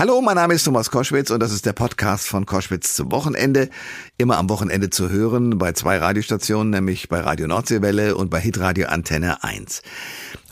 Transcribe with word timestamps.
Hallo, 0.00 0.22
mein 0.22 0.36
Name 0.36 0.54
ist 0.54 0.64
Thomas 0.64 0.90
Koschwitz 0.90 1.30
und 1.30 1.40
das 1.40 1.52
ist 1.52 1.66
der 1.66 1.74
Podcast 1.74 2.26
von 2.26 2.46
Koschwitz 2.46 2.94
zum 2.94 3.12
Wochenende. 3.12 3.68
Immer 4.16 4.38
am 4.38 4.48
Wochenende 4.48 4.88
zu 4.88 5.10
hören 5.10 5.58
bei 5.58 5.74
zwei 5.74 5.98
Radiostationen, 5.98 6.70
nämlich 6.70 7.10
bei 7.10 7.20
Radio 7.20 7.46
Nordseewelle 7.46 8.16
und 8.16 8.30
bei 8.30 8.40
Hitradio 8.40 8.86
Antenne 8.86 9.44
1. 9.44 9.82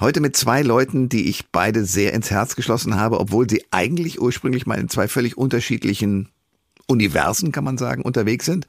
Heute 0.01 0.21
mit 0.21 0.37
zwei 0.37 0.61
Leuten, 0.61 1.09
die 1.09 1.31
ich 1.31 1.51
beide 1.51 1.87
sehr 1.87 2.13
ins 2.13 2.31
Herz 2.31 2.57
geschlossen 2.57 2.97
habe, 2.97 3.19
obwohl 3.21 3.49
sie 3.49 3.65
eigentlich 3.71 4.21
ursprünglich 4.21 4.67
mal 4.67 4.79
in 4.79 4.91
zwei 4.91 5.09
völlig 5.09 5.39
unterschiedlichen 5.39 6.29
Universen, 6.89 7.53
kann 7.53 7.65
man 7.65 7.77
sagen, 7.77 8.03
unterwegs 8.03 8.47
sind. 8.47 8.67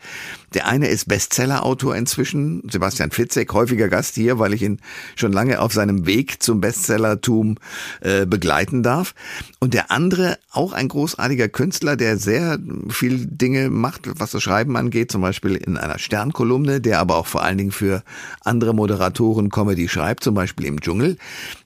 Der 0.54 0.67
eine 0.67 0.89
ist 0.89 1.07
Bestsellerautor 1.07 1.95
inzwischen, 1.95 2.61
Sebastian 2.70 3.11
Fitzek, 3.11 3.53
häufiger 3.53 3.88
Gast 3.88 4.15
hier, 4.15 4.39
weil 4.39 4.53
ich 4.53 4.61
ihn 4.61 4.79
schon 5.15 5.31
lange 5.31 5.61
auf 5.61 5.71
seinem 5.71 6.05
Weg 6.05 6.43
zum 6.43 6.59
Bestsellertum 6.59 7.57
äh, 8.02 8.25
begleiten 8.25 8.84
darf. 8.84 9.16
Und 9.59 9.73
der 9.73 9.89
andere, 9.89 10.38
auch 10.52 10.73
ein 10.73 10.89
großartiger 10.89 11.47
Künstler, 11.47 11.95
der 11.95 12.17
sehr 12.17 12.59
viel 12.89 13.25
Dinge 13.25 13.70
macht, 13.70 14.09
was 14.20 14.31
das 14.31 14.44
Schreiben 14.44 14.75
angeht, 14.75 15.11
zum 15.11 15.22
Beispiel 15.22 15.55
in 15.55 15.77
einer 15.77 15.97
Sternkolumne, 15.97 16.81
der 16.81 16.99
aber 16.99 17.16
auch 17.16 17.27
vor 17.27 17.44
allen 17.44 17.58
Dingen 17.58 17.72
für 17.72 18.03
andere 18.44 18.73
Moderatoren 18.73 19.49
Comedy 19.49 19.88
schreibt, 19.88 20.25
zum 20.25 20.36
Beispiel 20.36 20.66
im 20.66 20.81
Dschungel 20.81 21.17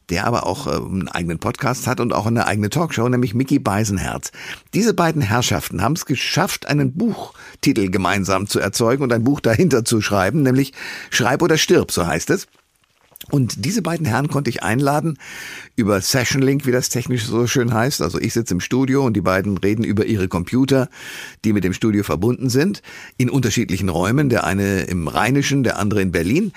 der 0.10 0.26
aber 0.26 0.46
auch 0.46 0.68
äh, 0.68 0.72
einen 0.72 1.08
eigenen 1.08 1.40
Podcast 1.40 1.88
hat 1.88 2.00
und 2.00 2.14
auch 2.14 2.26
eine 2.26 2.48
eigene 2.48 2.70
Talkshow, 2.70 3.08
nämlich 3.08 3.34
Mickey 3.34 3.60
Beisenherz. 3.60 4.32
Diese 4.74 4.94
beiden 4.94 5.22
Herrschaften 5.22 5.82
haben 5.82 5.94
es 5.94 6.06
geschafft, 6.06 6.68
einen 6.68 6.94
Buchtitel 6.94 7.90
gemeinsam 7.90 8.48
zu 8.48 8.60
erzeugen 8.60 9.04
und 9.04 9.14
ein 9.14 9.24
Buch 9.24 9.40
dahinter 9.40 9.86
zu 9.86 10.02
schreiben, 10.02 10.44
nämlich 10.44 10.74
Schreib 11.10 11.42
oder 11.42 11.58
stirb, 11.58 11.92
so 11.92 12.06
heißt 12.06 12.30
es. 12.30 12.48
Und 13.30 13.66
diese 13.66 13.82
beiden 13.82 14.06
Herren 14.06 14.28
konnte 14.28 14.50
ich 14.50 14.64
einladen 14.64 15.18
über 15.76 16.02
Session 16.02 16.42
Link, 16.42 16.66
wie 16.66 16.72
das 16.72 16.90
technisch 16.90 17.26
so 17.26 17.48
schön 17.48 17.74
heißt. 17.74 18.02
Also 18.02 18.20
ich 18.20 18.34
sitze 18.34 18.54
im 18.54 18.60
Studio 18.60 19.06
und 19.06 19.14
die 19.14 19.22
beiden 19.22 19.58
reden 19.58 19.84
über 19.84 20.06
ihre 20.06 20.28
Computer, 20.28 20.90
die 21.46 21.54
mit 21.54 21.64
dem 21.64 21.74
Studio 21.74 22.04
verbunden 22.04 22.50
sind, 22.50 22.82
in 23.18 23.30
unterschiedlichen 23.30 23.90
Räumen. 23.90 24.30
Der 24.30 24.44
eine 24.44 24.82
im 24.82 25.08
Rheinischen, 25.08 25.64
der 25.64 25.80
andere 25.80 26.02
in 26.02 26.12
Berlin. 26.12 26.52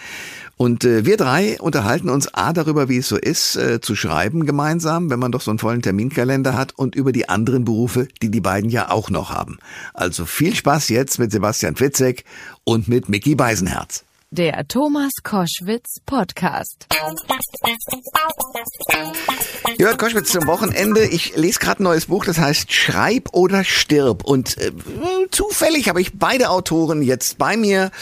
Und 0.58 0.84
äh, 0.84 1.04
wir 1.04 1.18
drei 1.18 1.60
unterhalten 1.60 2.08
uns 2.08 2.32
A 2.32 2.52
darüber, 2.54 2.88
wie 2.88 2.96
es 2.96 3.08
so 3.08 3.16
ist, 3.16 3.56
äh, 3.56 3.80
zu 3.80 3.94
schreiben 3.94 4.46
gemeinsam, 4.46 5.10
wenn 5.10 5.18
man 5.18 5.30
doch 5.30 5.42
so 5.42 5.50
einen 5.50 5.58
vollen 5.58 5.82
Terminkalender 5.82 6.54
hat 6.54 6.72
und 6.76 6.94
über 6.94 7.12
die 7.12 7.28
anderen 7.28 7.64
Berufe, 7.64 8.08
die 8.22 8.30
die 8.30 8.40
beiden 8.40 8.70
ja 8.70 8.90
auch 8.90 9.10
noch 9.10 9.30
haben. 9.30 9.58
Also 9.92 10.24
viel 10.24 10.54
Spaß 10.54 10.88
jetzt 10.88 11.18
mit 11.18 11.30
Sebastian 11.30 11.76
Fitzek 11.76 12.24
und 12.64 12.88
mit 12.88 13.10
Mickey 13.10 13.34
Beisenherz. 13.34 14.04
Der 14.32 14.66
Thomas 14.66 15.12
Koschwitz 15.22 16.00
Podcast. 16.04 16.88
Hört 19.78 19.98
Koschwitz 19.98 20.32
zum 20.32 20.48
Wochenende. 20.48 21.06
Ich 21.06 21.36
lese 21.36 21.60
gerade 21.60 21.80
ein 21.80 21.84
neues 21.84 22.06
Buch, 22.06 22.24
das 22.24 22.36
heißt 22.36 22.72
Schreib 22.72 23.28
oder 23.34 23.62
stirb. 23.62 24.24
Und 24.24 24.58
äh, 24.58 24.72
zufällig 25.30 25.88
habe 25.88 26.00
ich 26.00 26.18
beide 26.18 26.50
Autoren 26.50 27.02
jetzt 27.02 27.38
bei 27.38 27.56
mir. 27.56 27.92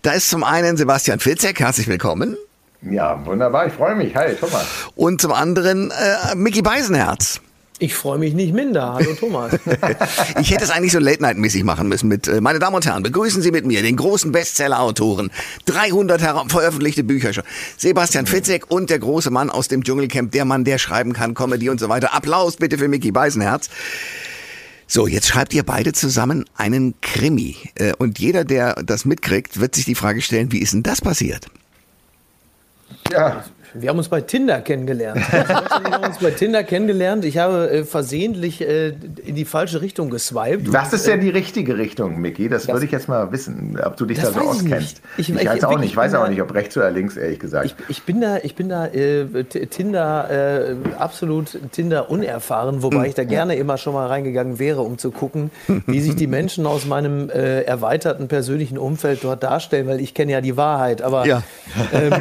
Da 0.00 0.12
ist 0.12 0.30
zum 0.30 0.44
einen 0.44 0.78
Sebastian 0.78 1.20
Fitzek, 1.20 1.60
herzlich 1.60 1.88
willkommen. 1.88 2.38
Ja, 2.80 3.26
wunderbar, 3.26 3.66
ich 3.66 3.74
freue 3.74 3.96
mich. 3.96 4.16
Hi, 4.16 4.34
Thomas. 4.34 4.64
Und 4.94 5.20
zum 5.20 5.32
anderen 5.32 5.90
äh, 5.90 6.34
Mickey 6.34 6.62
Beisenherz. 6.62 7.42
Ich 7.78 7.94
freue 7.94 8.18
mich 8.18 8.32
nicht 8.32 8.54
minder. 8.54 8.94
Hallo 8.94 9.12
Thomas. 9.14 9.52
ich 10.40 10.50
hätte 10.50 10.64
es 10.64 10.70
eigentlich 10.70 10.92
so 10.92 10.98
Late-Night-mäßig 10.98 11.62
machen 11.62 11.88
müssen 11.88 12.08
mit, 12.08 12.26
äh, 12.26 12.40
meine 12.40 12.58
Damen 12.58 12.76
und 12.76 12.86
Herren, 12.86 13.02
begrüßen 13.02 13.42
Sie 13.42 13.50
mit 13.50 13.66
mir 13.66 13.82
den 13.82 13.96
großen 13.96 14.32
Bestseller-Autoren, 14.32 15.30
300 15.66 16.50
veröffentlichte 16.50 17.04
Bücher 17.04 17.34
schon, 17.34 17.44
Sebastian 17.76 18.26
Fitzek 18.26 18.70
und 18.70 18.88
der 18.88 18.98
große 18.98 19.30
Mann 19.30 19.50
aus 19.50 19.68
dem 19.68 19.84
Dschungelcamp, 19.84 20.32
der 20.32 20.46
Mann, 20.46 20.64
der 20.64 20.78
schreiben 20.78 21.12
kann, 21.12 21.34
Comedy 21.34 21.68
und 21.68 21.78
so 21.78 21.90
weiter. 21.90 22.14
Applaus 22.14 22.56
bitte 22.56 22.78
für 22.78 22.88
Mickey 22.88 23.12
Beisenherz. 23.12 23.68
So, 24.86 25.06
jetzt 25.06 25.26
schreibt 25.26 25.52
ihr 25.52 25.64
beide 25.64 25.92
zusammen 25.92 26.46
einen 26.56 26.94
Krimi. 27.02 27.56
Äh, 27.74 27.92
und 27.98 28.18
jeder, 28.18 28.44
der 28.44 28.74
das 28.84 29.04
mitkriegt, 29.04 29.60
wird 29.60 29.74
sich 29.74 29.84
die 29.84 29.96
Frage 29.96 30.22
stellen, 30.22 30.50
wie 30.52 30.60
ist 30.60 30.72
denn 30.72 30.82
das 30.82 31.02
passiert? 31.02 31.46
Ja, 33.10 33.44
wir 33.80 33.88
haben 33.88 33.98
uns 33.98 34.08
bei 34.08 34.20
Tinder 34.20 34.60
kennengelernt. 34.60 35.20
wir 35.32 35.90
haben 35.90 36.04
uns 36.04 36.18
bei 36.18 36.30
Tinder 36.30 36.64
kennengelernt. 36.64 37.24
Ich 37.24 37.38
habe 37.38 37.70
äh, 37.70 37.84
versehentlich 37.84 38.60
äh, 38.60 38.94
in 39.24 39.34
die 39.34 39.44
falsche 39.44 39.80
Richtung 39.80 40.10
geswiped. 40.10 40.72
Was 40.72 40.92
ist 40.92 41.06
denn 41.06 41.20
die 41.20 41.30
richtige 41.30 41.76
Richtung, 41.76 42.20
Micky? 42.20 42.48
Das, 42.48 42.66
das 42.66 42.74
würde 42.74 42.86
ich 42.86 42.92
jetzt 42.92 43.08
mal 43.08 43.30
wissen, 43.32 43.78
ob 43.84 43.96
du 43.96 44.06
dich 44.06 44.20
da 44.20 44.32
so 44.32 44.40
auskennst. 44.40 45.02
Ich, 45.16 45.30
ich, 45.30 45.36
ich, 45.36 45.46
weiß 45.46 45.64
auch 45.64 45.78
nicht, 45.78 45.90
ich 45.90 45.96
weiß 45.96 46.14
auch 46.14 46.28
nicht, 46.28 46.40
ob 46.42 46.54
rechts 46.54 46.76
oder 46.76 46.90
links, 46.90 47.16
ehrlich 47.16 47.38
gesagt. 47.38 47.66
Ich, 47.66 47.74
ich 47.88 48.02
bin 48.04 48.20
da, 48.20 48.38
ich 48.38 48.54
bin 48.54 48.68
da 48.68 48.86
äh, 48.86 49.26
Tinder, 49.44 50.30
äh, 50.30 50.74
absolut 50.98 51.58
Tinder 51.72 52.10
unerfahren, 52.10 52.82
wobei 52.82 52.98
hm. 52.98 53.04
ich 53.04 53.14
da 53.14 53.24
gerne 53.24 53.56
immer 53.56 53.78
schon 53.78 53.94
mal 53.94 54.06
reingegangen 54.06 54.58
wäre, 54.58 54.82
um 54.82 54.98
zu 54.98 55.10
gucken, 55.10 55.50
wie 55.86 56.00
sich 56.00 56.16
die 56.16 56.26
Menschen 56.26 56.66
aus 56.66 56.86
meinem 56.86 57.30
äh, 57.30 57.62
erweiterten 57.62 58.28
persönlichen 58.28 58.78
Umfeld 58.78 59.20
dort 59.22 59.42
darstellen, 59.42 59.86
weil 59.86 60.00
ich 60.00 60.14
kenne 60.14 60.32
ja 60.32 60.40
die 60.40 60.56
Wahrheit. 60.56 61.02
Aber 61.02 61.26
ja. 61.26 61.42
ähm, 61.92 62.12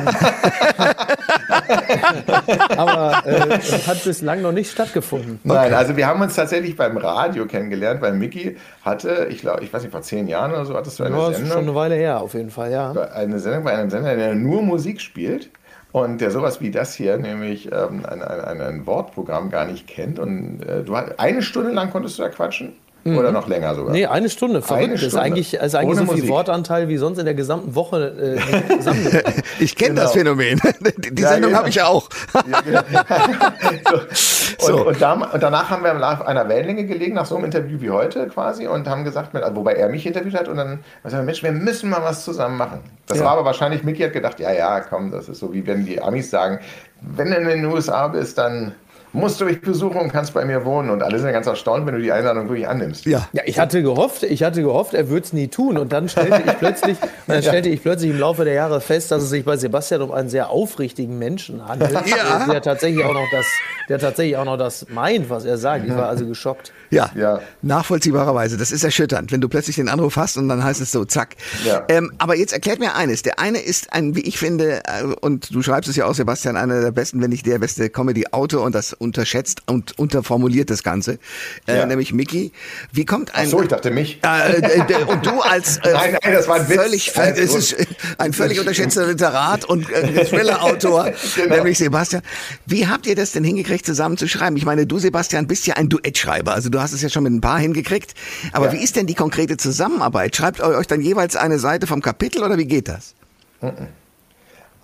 Aber 2.78 3.24
äh, 3.26 3.60
hat 3.60 4.04
bislang 4.04 4.42
noch 4.42 4.52
nicht 4.52 4.72
stattgefunden. 4.72 5.40
Nein, 5.44 5.74
also 5.74 5.96
wir 5.98 6.08
haben 6.08 6.22
uns 6.22 6.36
tatsächlich 6.36 6.76
beim 6.76 6.98
Radio 6.98 7.46
kennengelernt, 7.46 8.02
weil 8.02 8.14
Mickey 8.14 8.58
hatte, 8.84 9.28
ich 9.30 9.40
glaube, 9.40 9.64
ich 9.64 9.74
weiß 9.74 9.84
nicht, 9.84 9.92
vor 9.92 10.02
zehn 10.02 10.28
Jahren 10.28 10.52
oder 10.52 10.66
so 10.66 10.76
hattest 10.76 11.00
du 11.00 11.04
eine 11.04 11.18
ja, 11.18 11.32
Sendung. 11.32 11.52
schon 11.52 11.62
eine 11.64 11.76
Weile 11.76 11.96
her, 11.96 12.22
auf 12.22 12.34
jeden 12.34 12.50
Fall, 12.50 12.72
ja. 12.72 12.92
Eine 12.92 13.40
Sendung 13.40 13.64
bei 13.64 13.74
einem 13.74 13.90
Sender, 13.90 14.16
der 14.16 14.36
nur 14.36 14.62
Musik 14.62 15.02
spielt 15.02 15.50
und 15.92 16.20
der 16.20 16.30
sowas 16.32 16.60
wie 16.60 16.72
das 16.72 16.94
hier, 16.94 17.18
nämlich 17.18 17.72
ähm, 17.72 18.06
ein, 18.06 18.22
ein, 18.22 18.62
ein, 18.62 18.86
Wortprogramm 18.86 19.50
gar 19.50 19.66
nicht 19.66 19.88
kennt. 19.88 20.20
Und 20.20 20.62
äh, 20.62 20.84
du 20.84 20.94
eine 20.94 21.42
Stunde 21.42 21.72
lang 21.72 21.90
konntest 21.90 22.20
du 22.20 22.24
da 22.24 22.30
quatschen. 22.30 22.74
Mhm. 23.08 23.20
Oder 23.20 23.32
noch 23.32 23.48
länger 23.48 23.76
sogar? 23.76 23.92
Nee, 23.92 24.08
eine 24.08 24.32
Stunde. 24.32 24.64
Verrückt. 24.64 24.84
Eine 24.84 24.98
Stunde. 24.98 25.16
ist 25.16 25.22
eigentlich, 25.22 25.54
ist 25.54 25.76
eigentlich 25.76 26.00
so 26.00 26.06
viel 26.06 26.14
Musik. 26.16 26.30
Wortanteil 26.30 26.88
wie 26.88 26.98
sonst 26.98 27.20
in 27.20 27.26
der 27.26 27.36
gesamten 27.36 27.76
Woche 27.76 28.40
äh, 28.40 28.78
zusammen. 28.78 29.08
ich 29.60 29.76
kenne 29.76 29.92
genau. 29.92 30.02
das 30.02 30.14
Phänomen. 30.14 30.60
Die 30.98 31.22
ja, 31.22 31.30
Sendung 31.30 31.52
genau. 31.52 31.60
habe 31.60 31.70
ich 31.70 31.76
ja 31.76 31.86
auch. 31.86 32.10
ja, 32.52 32.62
genau. 32.62 32.82
so. 34.58 34.78
Und, 34.78 34.88
und, 34.88 35.02
da, 35.02 35.14
und, 35.14 35.44
danach 35.44 35.70
haben 35.70 35.84
wir 35.84 35.96
auf 35.96 36.26
einer 36.26 36.50
Wellenlänge 36.50 36.86
gelegen, 36.86 37.14
nach 37.14 37.28
so 37.28 37.36
einem 37.36 37.46
Interview 37.46 37.80
wie 37.80 37.92
heute 37.92 38.28
quasi, 38.28 38.66
und 38.66 38.88
haben 38.88 39.04
gesagt, 39.04 39.36
wobei 39.54 39.74
er 39.74 39.90
mich 39.90 40.08
interviewt 40.08 40.34
hat, 40.34 40.48
und 40.48 40.58
dann 40.58 40.80
sagen 41.04 41.18
wir, 41.18 41.26
Mensch, 41.26 41.44
wir 41.44 41.52
müssen 41.52 41.92
mal 41.92 42.02
was 42.02 42.24
zusammen 42.24 42.58
machen. 42.58 42.80
Das 43.06 43.20
ja. 43.20 43.26
war 43.26 43.34
aber 43.34 43.46
wahrscheinlich, 43.46 43.84
Micky 43.84 44.02
hat 44.02 44.14
gedacht, 44.14 44.40
ja, 44.40 44.52
ja, 44.52 44.80
komm, 44.80 45.12
das 45.12 45.30
ist 45.30 45.38
so 45.38 45.54
wie 45.54 45.68
wenn 45.68 45.86
die 45.86 46.02
Amis 46.02 46.32
sagen, 46.32 46.60
wenn 47.02 47.30
du 47.30 47.38
in 47.38 47.48
den 47.48 47.66
USA 47.66 48.08
bist, 48.08 48.40
dann 48.40 48.74
musst 49.16 49.42
du 49.42 49.46
mich 49.46 49.62
besuchen 49.62 49.98
und 49.98 50.12
kannst 50.12 50.34
bei 50.34 50.46
mir 50.46 50.66
wohnen. 50.66 50.90
Und 50.90 51.02
alle 51.02 51.20
sind 51.20 51.32
ganz 51.32 51.48
erstaunt, 51.48 51.86
wenn 51.86 51.96
du 51.96 52.02
die 52.02 52.12
Einladung 52.12 52.50
wirklich 52.50 52.68
annimmst. 52.68 53.06
Ja, 53.06 53.28
ja 53.34 53.44
ich 53.46 53.60
hatte 53.60 53.82
gehofft, 53.82 54.24
ich 54.24 54.44
hatte 54.44 54.62
gehofft, 54.62 54.94
er 54.94 55.10
würde 55.10 55.26
es 55.26 55.34
nie 55.34 55.48
tun. 55.48 55.78
Und 55.78 55.94
dann 55.94 56.10
stellte 56.10 56.44
ich 56.46 56.58
plötzlich, 56.58 56.98
dann 57.28 57.42
stellte 57.42 57.70
ich 57.70 57.82
plötzlich 57.82 58.12
im 58.12 58.20
Laufe 58.20 58.46
der 58.46 58.54
Jahre 58.54 58.82
fest, 58.82 59.12
dass 59.12 59.24
es 59.24 59.30
sich 59.30 59.46
bei 59.46 59.58
Sebastian 59.58 60.02
um 60.02 60.12
einen 60.12 60.30
sehr 60.30 60.50
aufrichtigen 60.50 61.18
Menschen 61.18 61.68
handelt, 61.68 61.92
ja. 61.92 62.46
der 62.52 62.62
tatsächlich 62.62 63.04
auch 63.06 63.14
noch 63.14 63.30
das, 63.32 63.46
der 63.90 64.00
tatsächlich 64.00 64.38
auch 64.38 64.46
noch 64.46 64.58
das 64.58 64.88
meint, 64.90 65.30
was 65.30 65.46
er 65.46 65.58
sagt. 65.58 65.86
Ich 65.86 65.96
war 65.96 66.10
also 66.10 66.26
geschockt. 66.26 66.72
Ja, 66.90 67.12
ja, 67.16 67.42
nachvollziehbarerweise. 67.62 68.58
Das 68.58 68.72
ist 68.72 68.84
erschütternd, 68.84 69.32
wenn 69.32 69.42
du 69.42 69.50
plötzlich 69.50 69.76
den 69.76 69.90
Anruf 69.90 70.16
hast 70.18 70.38
und 70.38 70.50
dann 70.50 70.64
heißt 70.64 70.82
es 70.82 70.92
so, 70.92 71.06
zack. 71.06 71.36
Ja. 71.66 71.84
Ähm, 71.90 72.12
aber 72.18 72.36
jetzt 72.36 72.54
erklärt 72.54 72.80
mir 72.80 72.96
eines. 72.96 73.22
Der 73.24 73.40
eine 73.40 73.60
ist 73.60 73.94
ein, 73.94 74.16
wie 74.16 74.22
ich 74.22 74.38
finde, 74.38 74.82
äh, 74.86 75.04
und 75.22 75.54
du 75.54 75.62
schreibst 75.62 75.90
es 75.90 75.96
ja 75.96 76.06
auch, 76.06 76.16
Sebastian, 76.16 76.58
einer 76.58 76.82
der 76.82 76.92
besten, 76.92 77.22
wenn 77.22 77.30
nicht 77.30 77.46
der 77.46 77.60
beste 77.60 77.90
Comedy-Autor 77.90 78.64
und 78.64 78.76
das 78.76 78.94
unterschätzt 78.94 79.64
und 79.68 79.98
unterformuliert 79.98 80.70
das 80.70 80.84
Ganze, 80.84 81.20
äh, 81.68 81.78
ja. 81.78 81.86
nämlich 81.86 82.14
Mickey. 82.14 82.52
Wie 82.92 83.06
kommt 83.06 83.34
ein... 83.36 83.48
Ach 83.48 83.52
so, 83.52 83.62
ich 83.62 83.68
dachte 83.68 83.92
mich. 83.92 84.20
Äh, 84.24 84.60
äh, 84.60 85.04
und 85.06 85.26
du 85.26 85.42
als... 85.42 85.78
Äh, 85.78 85.82
nein, 85.94 86.18
nein, 86.24 86.34
das 86.34 86.48
war 86.48 86.58
ein 86.58 86.70
Witz. 86.70 86.76
Völlig, 86.76 87.14
es 87.16 87.56
ist 87.56 87.76
ein 88.18 88.34
völlig 88.34 88.60
unterschätzter 88.60 89.08
Literat 89.08 89.66
und 89.66 89.90
äh, 89.92 90.26
Thriller-Autor, 90.26 91.12
genau. 91.36 91.56
nämlich 91.56 91.78
Sebastian. 91.78 92.22
Wie 92.66 92.88
habt 92.88 93.08
ihr 93.08 93.16
das 93.16 93.32
denn 93.32 93.44
hingekriegt, 93.44 93.86
zusammen 93.86 94.18
zu 94.18 94.28
schreiben? 94.28 94.58
Ich 94.58 94.66
meine, 94.66 94.86
du, 94.86 95.00
Sebastian, 95.00 95.48
bist 95.48 95.68
ja 95.68 95.76
ein 95.76 95.90
Duettschreiber. 95.90 96.54
Also 96.54 96.70
du 96.76 96.82
hast 96.82 96.94
es 96.94 97.02
ja 97.02 97.10
schon 97.10 97.24
mit 97.24 97.34
ein 97.34 97.42
paar 97.42 97.60
hingekriegt. 97.60 98.14
Aber 98.52 98.68
ja. 98.68 98.74
wie 98.74 98.84
ist 98.84 98.96
denn 98.96 99.08
die 99.08 99.16
konkrete 99.16 99.58
Zusammenarbeit? 99.58 100.36
Schreibt 100.36 100.60
ihr 100.60 100.66
euch 100.66 100.88
dann 100.88 101.02
jeweils 101.02 101.36
eine 101.36 101.58
Seite 101.58 101.88
vom 101.88 102.02
Kapitel 102.02 102.44
oder 102.44 102.58
wie 102.58 102.66
geht 102.66 102.88
das? 102.88 103.16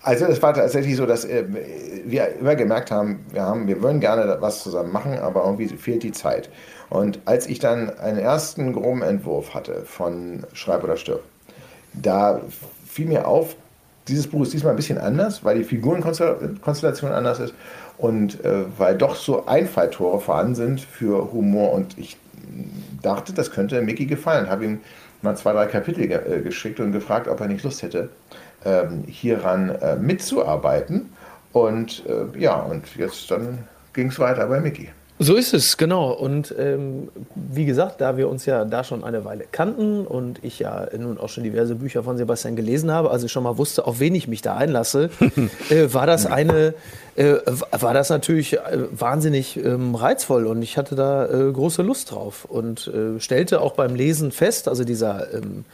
Also 0.02 0.26
es 0.26 0.42
war 0.42 0.54
tatsächlich 0.54 0.96
so, 0.96 1.06
dass 1.06 1.26
äh, 1.26 1.44
wir 2.06 2.36
immer 2.40 2.56
gemerkt 2.56 2.90
haben, 2.90 3.26
wir 3.32 3.44
haben, 3.44 3.68
wir 3.68 3.82
würden 3.84 4.00
gerne 4.00 4.38
was 4.40 4.64
zusammen 4.64 4.92
machen, 4.92 5.20
aber 5.20 5.44
irgendwie 5.46 5.68
fehlt 5.68 6.02
die 6.04 6.12
Zeit. 6.12 6.50
Und 6.90 7.20
als 7.26 7.48
ich 7.48 7.60
dann 7.60 7.98
einen 8.00 8.18
ersten 8.18 8.74
groben 8.74 9.04
Entwurf 9.04 9.54
hatte 9.54 9.84
von 9.86 10.44
Schreib 10.54 10.84
oder 10.84 10.98
Stirb, 10.98 11.22
da 11.94 12.42
fiel 12.88 13.08
mir 13.08 13.28
auf, 13.28 13.56
dieses 14.08 14.28
Buch 14.28 14.42
ist 14.42 14.54
diesmal 14.54 14.74
ein 14.74 14.78
bisschen 14.78 14.98
anders, 14.98 15.44
weil 15.44 15.60
die 15.60 15.64
Figurenkonstellation 15.64 17.12
anders 17.12 17.40
ist 17.40 17.54
und 18.02 18.44
äh, 18.44 18.66
weil 18.80 18.98
doch 18.98 19.16
so 19.16 19.46
Einfalltore 19.46 20.20
vorhanden 20.20 20.56
sind 20.56 20.82
für 20.82 21.32
Humor. 21.32 21.72
Und 21.72 21.98
ich 22.00 22.18
dachte, 23.04 23.32
das 23.32 23.52
könnte 23.52 23.80
Mickey 23.82 24.08
gefallen. 24.08 24.50
Habe 24.50 24.66
ihm 24.66 24.80
mal 25.22 25.38
zwei, 25.38 25.54
drei 25.54 25.68
Kapitel 25.68 26.08
ge 26.08 26.18
äh, 26.18 26.42
geschickt 26.42 26.80
und 26.80 26.94
gefragt, 26.94 27.28
ob 27.28 27.40
er 27.40 27.48
nicht 27.48 27.64
Lust 27.64 27.84
hätte, 27.84 28.10
ähm, 28.66 29.04
hieran 29.08 29.70
äh, 29.70 29.98
mitzuarbeiten. 29.98 31.14
Und 31.54 32.04
äh, 32.08 32.40
ja, 32.40 32.56
und 32.56 32.84
jetzt 32.96 33.30
dann 33.30 33.60
ging 33.94 34.08
es 34.08 34.18
weiter 34.18 34.48
bei 34.48 34.60
Mickey. 34.60 34.90
So 35.24 35.36
ist 35.36 35.54
es, 35.54 35.78
genau. 35.78 36.12
Und 36.12 36.56
ähm, 36.58 37.10
wie 37.36 37.66
gesagt, 37.66 38.02
da 38.02 38.18
wir 38.18 38.28
uns 38.28 38.48
ja 38.48 38.66
da 38.66 38.84
schon 38.84 39.04
eine 39.04 39.24
Weile 39.24 39.46
kannten 39.52 40.08
und 40.08 40.44
ich 40.44 40.58
ja 40.58 40.88
nun 40.98 41.20
auch 41.20 41.30
schon 41.30 41.44
diverse 41.44 41.76
Bücher 41.76 42.02
von 42.02 42.18
Sebastian 42.18 42.56
gelesen 42.56 42.90
habe, 42.90 43.12
also 43.12 43.28
schon 43.28 43.44
mal 43.44 43.60
wusste, 43.60 43.86
auf 43.86 44.00
wen 44.00 44.16
ich 44.16 44.28
mich 44.28 44.42
da 44.42 44.56
einlasse, 44.56 45.12
äh, 45.70 45.94
war 45.94 46.08
das 46.08 46.26
eine, 46.26 46.74
äh, 47.16 47.36
war 47.72 47.94
das 47.94 48.10
natürlich 48.10 48.54
äh, 48.54 48.88
wahnsinnig 48.92 49.58
ähm, 49.58 49.96
reizvoll 49.96 50.46
und 50.48 50.62
ich 50.62 50.78
hatte 50.78 50.96
da 50.96 51.26
äh, 51.26 51.52
große 51.52 51.82
Lust 51.82 52.12
drauf 52.12 52.46
und 52.46 52.88
äh, 52.88 53.20
stellte 53.20 53.62
auch 53.62 53.74
beim 53.74 53.96
Lesen 53.96 54.32
fest, 54.32 54.68
also 54.68 54.84
dieser 54.84 55.34
ähm, 55.34 55.66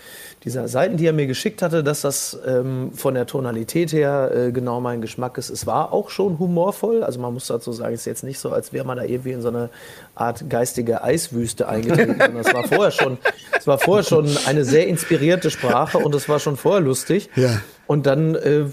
dieser 0.44 0.68
Seiten, 0.68 0.98
die 0.98 1.06
er 1.06 1.14
mir 1.14 1.28
geschickt 1.28 1.62
hatte, 1.62 1.84
dass 1.84 2.02
das 2.02 2.38
ähm, 2.46 2.92
von 2.94 3.16
der 3.16 3.26
Tonalität 3.26 3.92
her 3.92 4.32
äh, 4.34 4.52
genau 4.52 4.80
mein 4.80 5.02
Geschmack 5.02 5.38
ist. 5.38 5.50
Es 5.50 5.66
war 5.66 5.92
auch 5.92 6.10
schon 6.10 6.40
humorvoll. 6.40 7.04
Also 7.04 7.20
man 7.20 7.34
muss 7.34 7.48
dazu 7.48 7.74
sagen, 7.74 7.94
es 7.94 8.02
ist 8.02 8.06
jetzt 8.06 8.24
nicht 8.24 8.40
so, 8.40 8.52
als 8.52 8.72
wäre 8.72 8.86
man 8.86 8.98
da 8.98 9.04
irgendwie 9.04 9.32
in 9.32 9.42
so 9.42 9.50
eine 9.50 9.70
Art 10.16 10.50
geistige 10.50 11.04
Eiswüste 11.04 11.68
eingetreten. 11.68 12.22
es 12.40 12.54
war 12.54 12.64
vorher 12.66 12.92
schon, 12.92 13.18
es 13.58 13.68
war 13.68 13.80
vorher 13.80 14.04
schon 14.04 14.30
eine 14.46 14.64
sehr 14.64 14.88
inspirierte 14.88 15.50
Sprache 15.50 15.98
und 15.98 16.14
es 16.16 16.30
war 16.30 16.40
schon 16.40 16.56
vorher 16.56 16.82
lustig. 16.82 17.30
Ja. 17.36 17.60
Und 17.88 18.06
dann 18.06 18.36
äh, 18.36 18.66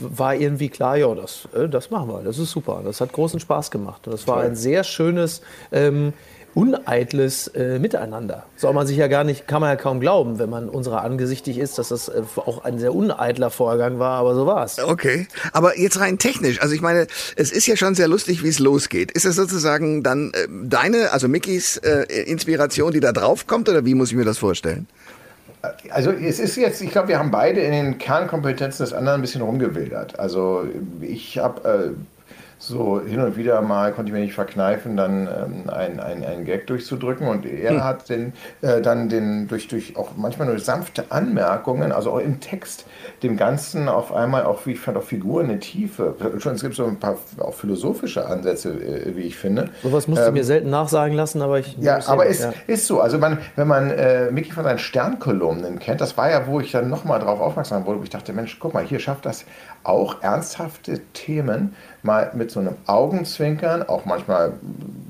war 0.00 0.34
irgendwie 0.34 0.68
klar, 0.68 0.96
ja, 0.96 1.14
das, 1.14 1.48
äh, 1.54 1.68
das 1.68 1.90
machen 1.90 2.08
wir, 2.08 2.22
das 2.22 2.38
ist 2.38 2.50
super. 2.50 2.82
Das 2.84 3.00
hat 3.00 3.12
großen 3.12 3.40
Spaß 3.40 3.70
gemacht. 3.70 4.02
Das 4.04 4.28
war 4.28 4.40
ein 4.42 4.54
sehr 4.54 4.84
schönes, 4.84 5.40
ähm, 5.72 6.12
uneitles 6.54 7.48
äh, 7.48 7.78
Miteinander. 7.78 8.44
Soll 8.56 8.72
man 8.72 8.86
sich 8.86 8.96
ja 8.96 9.06
gar 9.06 9.24
nicht, 9.24 9.46
kann 9.46 9.60
man 9.60 9.70
ja 9.70 9.76
kaum 9.76 10.00
glauben, 10.00 10.38
wenn 10.38 10.50
man 10.50 10.68
unserer 10.68 11.02
angesichtig 11.02 11.58
ist, 11.58 11.78
dass 11.78 11.88
das 11.88 12.08
äh, 12.08 12.22
auch 12.36 12.64
ein 12.64 12.78
sehr 12.78 12.94
uneitler 12.94 13.50
Vorgang 13.50 13.98
war, 13.98 14.18
aber 14.18 14.34
so 14.34 14.46
war 14.46 14.64
es. 14.64 14.82
Okay, 14.82 15.28
aber 15.52 15.78
jetzt 15.78 16.00
rein 16.00 16.18
technisch, 16.18 16.60
also 16.60 16.74
ich 16.74 16.80
meine, 16.80 17.06
es 17.36 17.52
ist 17.52 17.66
ja 17.66 17.76
schon 17.76 17.94
sehr 17.94 18.08
lustig, 18.08 18.42
wie 18.42 18.48
es 18.48 18.58
losgeht. 18.58 19.12
Ist 19.12 19.26
es 19.26 19.36
sozusagen 19.36 20.02
dann 20.02 20.32
äh, 20.34 20.48
deine, 20.64 21.12
also 21.12 21.28
Mickys 21.28 21.76
äh, 21.78 22.02
Inspiration, 22.24 22.92
die 22.92 23.00
da 23.00 23.12
drauf 23.12 23.46
kommt, 23.46 23.68
oder 23.68 23.84
wie 23.84 23.94
muss 23.94 24.10
ich 24.10 24.16
mir 24.16 24.24
das 24.24 24.38
vorstellen? 24.38 24.88
Also 25.90 26.10
es 26.10 26.38
ist 26.38 26.56
jetzt, 26.56 26.80
ich 26.80 26.90
glaube, 26.90 27.08
wir 27.08 27.18
haben 27.18 27.30
beide 27.30 27.60
in 27.60 27.72
den 27.72 27.98
Kernkompetenzen 27.98 28.84
des 28.84 28.94
anderen 28.94 29.20
ein 29.20 29.22
bisschen 29.22 29.42
rumgewildert. 29.42 30.18
Also 30.18 30.64
ich 31.00 31.38
habe 31.38 31.94
äh, 31.96 32.19
so 32.60 33.00
hin 33.00 33.20
und 33.20 33.38
wieder 33.38 33.62
mal 33.62 33.90
konnte 33.92 34.10
ich 34.10 34.12
mir 34.12 34.20
nicht 34.20 34.34
verkneifen, 34.34 34.94
dann 34.94 35.26
ähm, 35.26 35.70
einen 35.70 35.98
ein 35.98 36.44
Gag 36.44 36.66
durchzudrücken. 36.66 37.26
Und 37.26 37.46
er 37.46 37.70
hm. 37.70 37.84
hat 37.84 38.10
den, 38.10 38.34
äh, 38.60 38.82
dann 38.82 39.08
den 39.08 39.48
durch, 39.48 39.66
durch 39.66 39.96
auch 39.96 40.10
manchmal 40.14 40.46
nur 40.46 40.58
sanfte 40.58 41.06
Anmerkungen, 41.08 41.90
also 41.90 42.12
auch 42.12 42.18
im 42.18 42.38
Text, 42.40 42.84
dem 43.22 43.38
Ganzen 43.38 43.88
auf 43.88 44.12
einmal 44.12 44.44
auch, 44.44 44.66
wie 44.66 44.72
ich 44.72 44.80
fand, 44.80 44.98
auch 44.98 45.02
Figuren 45.02 45.46
eine 45.46 45.58
Tiefe. 45.58 46.14
Schon, 46.38 46.54
es 46.54 46.60
gibt 46.60 46.74
so 46.74 46.84
ein 46.84 47.00
paar 47.00 47.16
auch 47.38 47.54
philosophische 47.54 48.26
Ansätze, 48.26 48.74
äh, 48.74 49.16
wie 49.16 49.22
ich 49.22 49.38
finde. 49.38 49.70
Sowas 49.82 50.06
musst 50.06 50.20
ähm, 50.20 50.26
du 50.26 50.32
mir 50.32 50.44
selten 50.44 50.68
nachsagen 50.68 51.16
lassen, 51.16 51.40
aber 51.40 51.60
ich. 51.60 51.78
Ja, 51.78 51.98
aber 52.08 52.26
es 52.26 52.40
ja. 52.42 52.52
ist 52.66 52.86
so. 52.86 53.00
Also 53.00 53.16
man, 53.16 53.38
wenn 53.56 53.68
man 53.68 53.90
äh, 53.90 54.30
Mickey 54.30 54.52
von 54.52 54.64
seinen 54.64 54.78
Sternkolumnen 54.78 55.78
kennt, 55.78 56.02
das 56.02 56.18
war 56.18 56.30
ja, 56.30 56.46
wo 56.46 56.60
ich 56.60 56.72
dann 56.72 56.90
nochmal 56.90 57.20
darauf 57.20 57.40
aufmerksam 57.40 57.86
wurde, 57.86 58.00
wo 58.00 58.02
ich 58.02 58.10
dachte, 58.10 58.34
Mensch, 58.34 58.58
guck 58.60 58.74
mal, 58.74 58.84
hier 58.84 58.98
schafft 58.98 59.24
das 59.24 59.46
auch 59.82 60.22
ernsthafte 60.22 61.00
Themen 61.14 61.74
mal 62.02 62.30
mit 62.34 62.50
so 62.50 62.60
einem 62.60 62.74
Augenzwinkern, 62.86 63.82
auch 63.82 64.04
manchmal, 64.04 64.52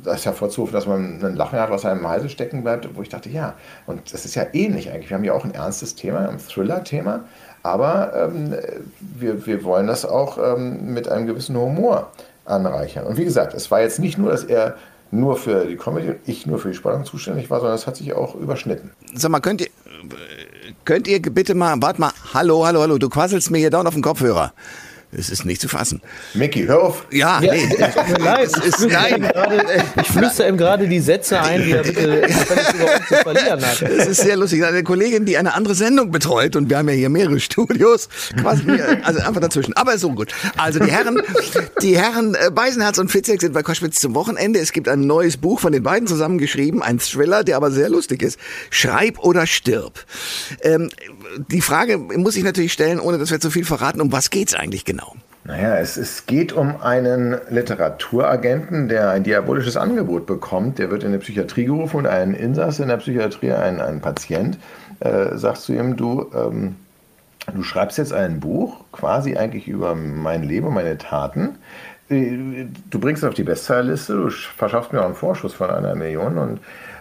das 0.05 0.21
ist 0.21 0.25
ja 0.25 0.33
vorzurufen, 0.33 0.73
dass 0.73 0.87
man 0.87 1.25
ein 1.25 1.37
Lachen 1.37 1.59
hat, 1.59 1.71
was 1.71 1.85
einem 1.85 2.05
im 2.05 2.29
stecken 2.29 2.63
bleibt, 2.63 2.89
wo 2.95 3.03
ich 3.03 3.09
dachte, 3.09 3.29
ja, 3.29 3.55
und 3.87 4.13
das 4.13 4.25
ist 4.25 4.35
ja 4.35 4.47
ähnlich 4.53 4.91
eigentlich. 4.91 5.11
Wir 5.11 5.17
haben 5.17 5.25
ja 5.25 5.33
auch 5.33 5.45
ein 5.45 5.55
ernstes 5.55 5.95
Thema, 5.95 6.29
ein 6.29 6.39
Thriller-Thema, 6.39 7.25
aber 7.63 8.13
ähm, 8.15 8.55
wir, 9.01 9.47
wir 9.47 9.65
wollen 9.65 9.87
das 9.87 10.05
auch 10.05 10.39
ähm, 10.39 10.93
mit 10.95 11.09
einem 11.09 11.27
gewissen 11.27 11.57
Humor 11.57 12.11
anreichern. 12.45 13.07
Und 13.07 13.17
wie 13.17 13.25
gesagt, 13.25 13.55
es 13.55 13.71
war 13.71 13.81
jetzt 13.81 13.99
nicht 13.99 14.19
nur, 14.19 14.31
dass 14.31 14.45
er 14.45 14.77
nur 15.11 15.37
für 15.37 15.67
die 15.67 15.77
Comedy 15.77 16.11
und 16.11 16.19
ich 16.27 16.47
nur 16.47 16.59
für 16.59 16.69
die 16.69 16.75
Spannung 16.75 17.05
zuständig 17.05 17.51
war, 17.51 17.59
sondern 17.61 17.77
es 17.77 17.87
hat 17.87 17.97
sich 17.97 18.13
auch 18.13 18.35
überschnitten. 18.35 18.91
Sag 19.15 19.31
mal, 19.31 19.41
könnt 19.41 19.61
ihr, 19.61 19.69
könnt 20.85 21.09
ihr 21.09 21.21
bitte 21.21 21.55
mal, 21.55 21.75
warte 21.81 22.01
mal, 22.01 22.13
hallo, 22.33 22.65
hallo, 22.65 22.81
hallo, 22.81 22.99
du 22.99 23.09
quasselst 23.09 23.51
mir 23.51 23.59
hier 23.59 23.71
down 23.71 23.87
auf 23.87 23.95
den 23.95 24.03
Kopfhörer. 24.03 24.53
Es 25.13 25.29
ist 25.29 25.45
nicht 25.45 25.61
zu 25.61 25.69
fassen. 25.69 26.01
Mickey, 26.35 26.67
hör 26.67 26.83
auf. 26.83 27.07
Ja, 27.11 27.41
ja 27.43 27.53
nee. 27.53 27.69
Leid. 28.19 28.51
Es 28.57 28.79
ist, 28.79 28.89
nein. 28.89 29.23
Grade, 29.23 29.85
ich 30.01 30.09
flüstere 30.09 30.49
ihm 30.49 30.57
gerade 30.57 30.87
die 30.87 31.01
Sätze 31.01 31.41
ein, 31.41 31.65
die 31.65 31.73
er 31.73 31.83
bitte 31.83 32.21
überhaupt 32.75 33.09
zu 33.09 33.15
verlieren 33.17 33.61
hat. 33.61 33.83
Es 33.83 34.07
ist 34.07 34.21
sehr 34.21 34.37
lustig. 34.37 34.65
Eine 34.65 34.85
Kollegin, 34.85 35.25
die 35.25 35.37
eine 35.37 35.55
andere 35.55 35.75
Sendung 35.75 36.13
betreut, 36.13 36.55
und 36.55 36.71
wir 36.71 36.79
haben 36.79 36.89
ja 36.89 36.95
hier 36.95 37.09
mehrere 37.09 37.41
Studios, 37.41 38.09
quasi, 38.41 38.63
also 39.03 39.21
einfach 39.21 39.41
dazwischen. 39.41 39.73
Aber 39.75 39.95
ist 39.95 40.03
so 40.03 40.13
gut. 40.13 40.33
Also 40.57 40.79
die 40.79 40.91
Herren, 40.91 41.21
die 41.83 41.99
Herren 41.99 42.37
äh, 42.37 42.51
Beisenherz 42.51 42.99
und 42.99 43.11
Fitzek 43.11 43.41
sind 43.41 43.53
bei 43.53 43.65
Koschwitz 43.65 43.99
zum 43.99 44.15
Wochenende. 44.15 44.61
Es 44.61 44.71
gibt 44.73 44.89
ein 44.89 45.09
neues 45.09 45.37
Buch 45.37 45.59
von 45.59 45.73
den 45.73 45.83
beiden 45.83 46.07
zusammengeschrieben, 46.07 46.83
ein 46.83 47.01
Thriller, 47.01 47.43
der 47.43 47.57
aber 47.57 47.73
sehr 47.73 47.89
lustig 47.89 48.23
ist. 48.23 48.39
Schreib 48.71 49.19
oder 49.19 49.49
stirb. 49.49 50.05
Ähm, 50.63 50.89
die 51.49 51.61
Frage 51.61 51.99
muss 51.99 52.37
ich 52.37 52.45
natürlich 52.45 52.73
stellen, 52.73 53.01
ohne 53.01 53.19
dass 53.19 53.31
wir 53.31 53.41
zu 53.41 53.51
viel 53.51 53.65
verraten, 53.65 54.01
um 54.01 54.13
was 54.13 54.31
geht's 54.31 54.55
eigentlich 54.55 54.85
genau? 54.85 55.15
Naja, 55.45 55.79
es, 55.79 55.97
es 55.97 56.27
geht 56.27 56.53
um 56.53 56.81
einen 56.83 57.37
Literaturagenten, 57.49 58.89
der 58.89 59.11
ein 59.11 59.25
diabolisches 59.25 59.77
Angebot 59.77 60.27
bekommt. 60.27 60.79
Der 60.79 60.91
wird 60.91 61.03
in 61.03 61.13
die 61.13 61.19
Psychiatrie 61.19 61.65
gerufen 61.65 61.97
und 61.99 62.07
ein 62.07 62.35
Insass 62.35 62.79
in 62.79 62.89
der 62.89 62.99
Psychiatrie, 62.99 63.53
ein, 63.53 63.81
ein 63.81 64.01
Patient, 64.01 64.59
äh, 65.01 65.37
sagt 65.37 65.59
zu 65.59 65.73
ihm, 65.73 65.97
du, 65.97 66.31
ähm, 66.35 66.77
du 67.55 67.63
schreibst 67.63 67.97
jetzt 67.97 68.13
ein 68.13 68.39
Buch, 68.39 68.85
quasi 68.93 69.37
eigentlich 69.37 69.67
über 69.67 69.95
mein 69.95 70.43
Leben 70.43 70.73
meine 70.75 70.99
Taten. 70.99 71.57
Äh, 72.11 72.67
du 72.91 72.99
bringst 73.01 73.23
es 73.23 73.29
auf 73.29 73.35
die 73.35 73.45
Bestsellerliste, 73.45 74.13
du 74.15 74.31
verschaffst 74.31 74.93
mir 74.93 75.01
auch 75.01 75.07
einen 75.07 75.15
Vorschuss 75.15 75.55
von 75.55 75.71
einer 75.71 75.95
Million 75.95 76.37
und 76.37 76.61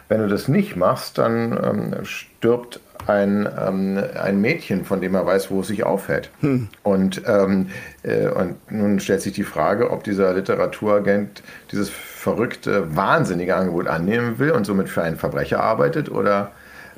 wenn 0.10 0.20
du 0.20 0.28
das 0.28 0.48
nicht 0.48 0.76
machst, 0.76 1.18
dann 1.18 1.52
ähm, 1.64 2.04
stirbt 2.04 2.82
ein, 3.08 3.48
ähm, 3.60 4.04
ein 4.22 4.42
Mädchen, 4.42 4.84
von 4.84 5.02
dem 5.02 5.16
er 5.16 5.26
weiß, 5.26 5.50
wo 5.52 5.62
es 5.62 5.68
sich 5.68 5.84
aufhält. 5.84 6.30
Hm. 6.42 6.68
Und, 6.84 7.22
ähm, 7.26 7.70
äh, 8.04 8.28
und 8.28 8.56
nun 8.72 9.00
stellt 9.00 9.22
sich 9.22 9.34
die 9.34 9.44
Frage, 9.44 9.92
ob 9.92 10.04
dieser 10.04 10.34
Literaturagent 10.34 11.44
dieses 11.72 11.90
verrückte, 11.90 12.96
wahnsinnige 12.96 13.56
Angebot 13.56 13.88
annehmen 13.88 14.40
will 14.40 14.52
und 14.52 14.66
somit 14.66 14.90
für 14.90 15.02
einen 15.02 15.18
Verbrecher 15.18 15.62
arbeitet 15.62 16.12
oder 16.12 16.52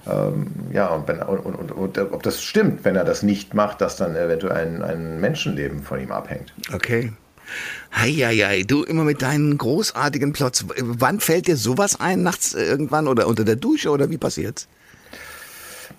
ähm, 0.10 0.48
ja, 0.72 0.88
und, 0.88 1.08
wenn, 1.08 1.22
und, 1.22 1.40
und, 1.40 1.72
und, 1.72 1.98
ob 2.00 2.24
das 2.24 2.42
stimmt, 2.42 2.84
wenn 2.86 2.96
er 2.96 3.04
das 3.04 3.22
nicht 3.22 3.54
macht, 3.54 3.82
dass 3.82 3.98
dann 3.98 4.16
eventuell 4.16 4.58
ein, 4.58 4.82
ein 4.82 5.22
Menschenleben 5.22 5.84
von 5.84 6.00
ihm 6.00 6.12
abhängt. 6.12 6.54
Okay. 6.74 7.14
Heieiei, 7.96 8.64
du 8.64 8.84
immer 8.84 9.04
mit 9.04 9.22
deinen 9.22 9.58
großartigen 9.58 10.34
Plots. 10.34 10.66
Wann 10.78 11.20
fällt 11.20 11.48
dir 11.48 11.58
sowas 11.58 12.00
ein? 12.00 12.24
Nachts 12.24 12.54
irgendwann 12.54 13.08
oder 13.08 13.28
unter 13.28 13.44
der 13.44 13.56
Dusche 13.56 13.90
oder 13.90 14.10
wie 14.10 14.18
passiert's? 14.18 14.68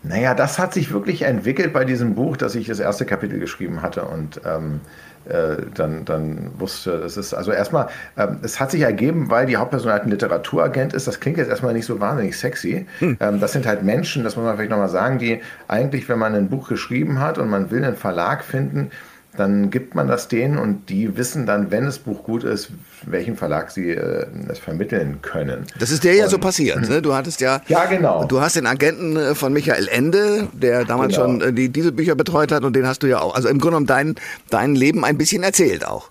Naja, 0.03 0.35
das 0.35 0.59
hat 0.59 0.75
sich 0.75 0.93
wirklich 0.93 1.23
entwickelt 1.23 1.73
bei 1.73 1.85
diesem 1.85 2.15
Buch, 2.15 2.37
dass 2.37 2.55
ich 2.55 2.67
das 2.67 2.81
erste 2.81 3.05
Kapitel 3.05 3.39
geschrieben 3.39 3.83
hatte 3.83 4.05
und 4.05 4.41
ähm, 4.45 4.81
äh, 5.29 5.57
dann, 5.75 6.05
dann 6.05 6.51
wusste, 6.59 6.99
das 6.99 7.17
ist 7.17 7.33
also 7.33 7.53
erstmal, 7.53 7.89
ähm, 8.17 8.39
es 8.43 8.59
hat 8.59 8.73
sich 8.73 8.81
ergeben, 8.81 9.31
weil 9.31 9.47
die 9.47 9.57
Hauptperson 9.57 9.93
halt 9.93 10.03
ein 10.03 10.11
Literaturagent 10.11 10.95
ist. 10.95 11.07
Das 11.07 11.21
klingt 11.21 11.39
jetzt 11.39 11.49
erstmal 11.49 11.75
nicht 11.75 11.87
so 11.87 12.01
wahnsinnig 12.01 12.37
sexy. 12.37 12.87
Hm. 12.99 13.17
Ähm, 13.21 13.41
das 13.41 13.53
sind 13.53 13.65
halt 13.65 13.85
Menschen, 13.85 14.25
das 14.25 14.35
muss 14.35 14.45
man 14.45 14.57
vielleicht 14.57 14.71
nochmal 14.71 14.89
sagen, 14.89 15.19
die 15.19 15.41
eigentlich, 15.69 16.09
wenn 16.09 16.19
man 16.19 16.35
ein 16.35 16.49
Buch 16.49 16.69
geschrieben 16.69 17.21
hat 17.21 17.39
und 17.39 17.49
man 17.49 17.71
will 17.71 17.85
einen 17.85 17.97
Verlag 17.97 18.43
finden, 18.43 18.91
dann 19.37 19.71
gibt 19.71 19.95
man 19.95 20.09
das 20.09 20.29
denen 20.29 20.59
und 20.59 20.91
die 20.91 21.17
wissen 21.17 21.47
dann, 21.47 21.71
wenn 21.71 21.87
das 21.87 21.99
Buch 21.99 22.23
gut 22.23 22.45
ist, 22.45 22.71
welchen 23.07 23.37
Verlag 23.37 23.71
sie 23.71 23.91
äh, 23.91 24.27
es 24.49 24.59
vermitteln 24.59 25.21
können. 25.23 25.67
Das 25.79 25.91
ist 25.91 26.05
dir 26.05 26.15
ja 26.15 26.29
so 26.29 26.39
passiert. 26.39 26.89
Ne? 26.89 27.01
Du 27.01 27.15
hattest 27.15 27.41
ja, 27.41 27.63
ja 27.67 27.87
genau. 27.87 28.25
Du 28.25 28.41
hast 28.41 28.57
den 28.57 28.67
Agenten 28.67 29.17
äh, 29.17 29.35
von 29.35 29.53
Michael 29.53 29.89
Ende, 29.89 30.49
der 30.53 30.85
damals 30.85 31.15
genau. 31.15 31.27
schon 31.27 31.41
äh, 31.41 31.53
die, 31.53 31.71
diese 31.71 31.93
Bücher 31.93 32.15
betreut 32.15 32.53
hat 32.53 32.63
und 32.63 32.77
den 32.77 32.87
hast 32.87 33.03
du 33.03 33.07
ja 33.07 33.21
auch. 33.21 33.35
Also 33.35 33.49
im 33.49 33.59
Grunde 33.59 33.77
genommen 33.77 33.87
dein, 33.87 34.15
dein 34.51 34.75
Leben 34.75 35.05
ein 35.05 35.17
bisschen 35.17 35.43
erzählt 35.43 35.87
auch. 35.87 36.11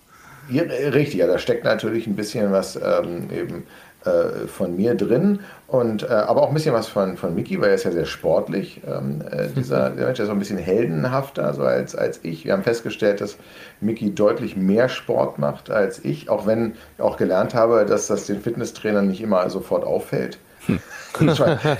Ja, 0.50 0.64
richtig, 0.64 1.16
ja, 1.16 1.28
da 1.28 1.38
steckt 1.38 1.64
natürlich 1.64 2.08
ein 2.08 2.16
bisschen 2.16 2.52
was 2.52 2.76
ähm, 2.76 3.30
eben 3.32 3.64
äh, 4.06 4.48
von 4.48 4.76
mir 4.76 4.96
drin 4.96 5.42
und 5.68 6.04
äh, 6.04 6.08
aber 6.08 6.42
auch 6.42 6.48
ein 6.48 6.54
bisschen 6.54 6.74
was 6.74 6.88
von, 6.88 7.18
von 7.18 7.36
Mickey, 7.36 7.62
weil 7.62 7.70
er 7.70 7.76
ist 7.76 7.84
ja 7.84 7.92
sehr 7.92 8.06
sportlich. 8.06 8.82
Ähm, 8.88 9.22
äh, 9.30 9.48
dieser 9.56 9.90
der 9.92 10.06
Mensch 10.08 10.20
ist 10.20 10.28
so 10.28 10.32
ein 10.32 10.40
bisschen 10.40 10.58
heldenhafter 10.58 11.54
so 11.54 11.64
als, 11.64 11.96
als 11.96 12.20
ich. 12.24 12.46
Wir 12.46 12.54
haben 12.54 12.64
festgestellt, 12.64 13.22
dass 13.22 13.38
Mickey 13.80 14.14
deutlich 14.14 14.58
mehr 14.58 14.90
Sport 14.90 15.40
macht 15.40 15.70
als 15.70 16.04
ich, 16.04 16.30
auch 16.30 16.48
wenn 16.48 16.74
ich 16.98 17.04
auch 17.04 17.18
gelernt 17.18 17.54
habe, 17.54 17.86
dass 17.86 18.08
das 18.08 18.26
den 18.26 18.42
Fitnesstrainern 18.42 19.08
nicht 19.08 19.22
immer 19.22 19.50
sofort 19.50 19.84
auffällt. 19.84 20.40
Hm. 20.68 20.80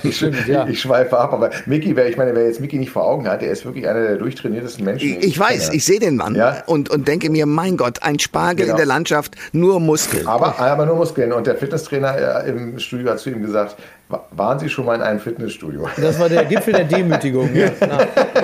Ich, 0.02 0.20
ja. 0.46 0.66
ich, 0.68 0.80
schweife 0.80 1.18
ab, 1.18 1.32
aber 1.32 1.50
Mickey, 1.66 1.96
wer, 1.96 2.08
ich 2.08 2.16
meine, 2.16 2.34
wer 2.34 2.44
jetzt 2.46 2.60
Mickey 2.60 2.78
nicht 2.78 2.90
vor 2.90 3.04
Augen 3.04 3.26
hat, 3.26 3.40
der 3.40 3.50
ist 3.50 3.64
wirklich 3.64 3.88
einer 3.88 4.00
der 4.00 4.16
durchtrainiertesten 4.16 4.84
Menschen. 4.84 5.08
Ich, 5.08 5.24
ich 5.24 5.38
weiß, 5.38 5.66
kenne. 5.66 5.76
ich 5.76 5.84
sehe 5.84 6.00
den 6.00 6.16
Mann 6.16 6.34
ja? 6.34 6.62
und, 6.66 6.90
und 6.90 7.08
denke 7.08 7.30
mir, 7.30 7.46
mein 7.46 7.76
Gott, 7.76 8.02
ein 8.02 8.18
Spargel 8.18 8.66
genau. 8.66 8.72
in 8.72 8.76
der 8.76 8.86
Landschaft, 8.86 9.34
nur 9.52 9.80
Muskeln. 9.80 10.26
Aber, 10.26 10.58
aber 10.58 10.86
nur 10.86 10.96
Muskeln. 10.96 11.32
Und 11.32 11.46
der 11.46 11.56
Fitnesstrainer 11.56 12.44
äh, 12.44 12.50
im 12.50 12.78
Studio 12.78 13.10
hat 13.10 13.20
zu 13.20 13.30
ihm 13.30 13.42
gesagt, 13.42 13.76
waren 14.30 14.58
Sie 14.58 14.68
schon 14.68 14.86
mal 14.86 14.94
in 14.94 15.02
einem 15.02 15.20
Fitnessstudio? 15.20 15.88
Das 15.96 16.18
war 16.18 16.28
der 16.28 16.44
Gipfel 16.44 16.72
der 16.72 16.84
Demütigung. 16.84 17.54
Ja. 17.54 17.70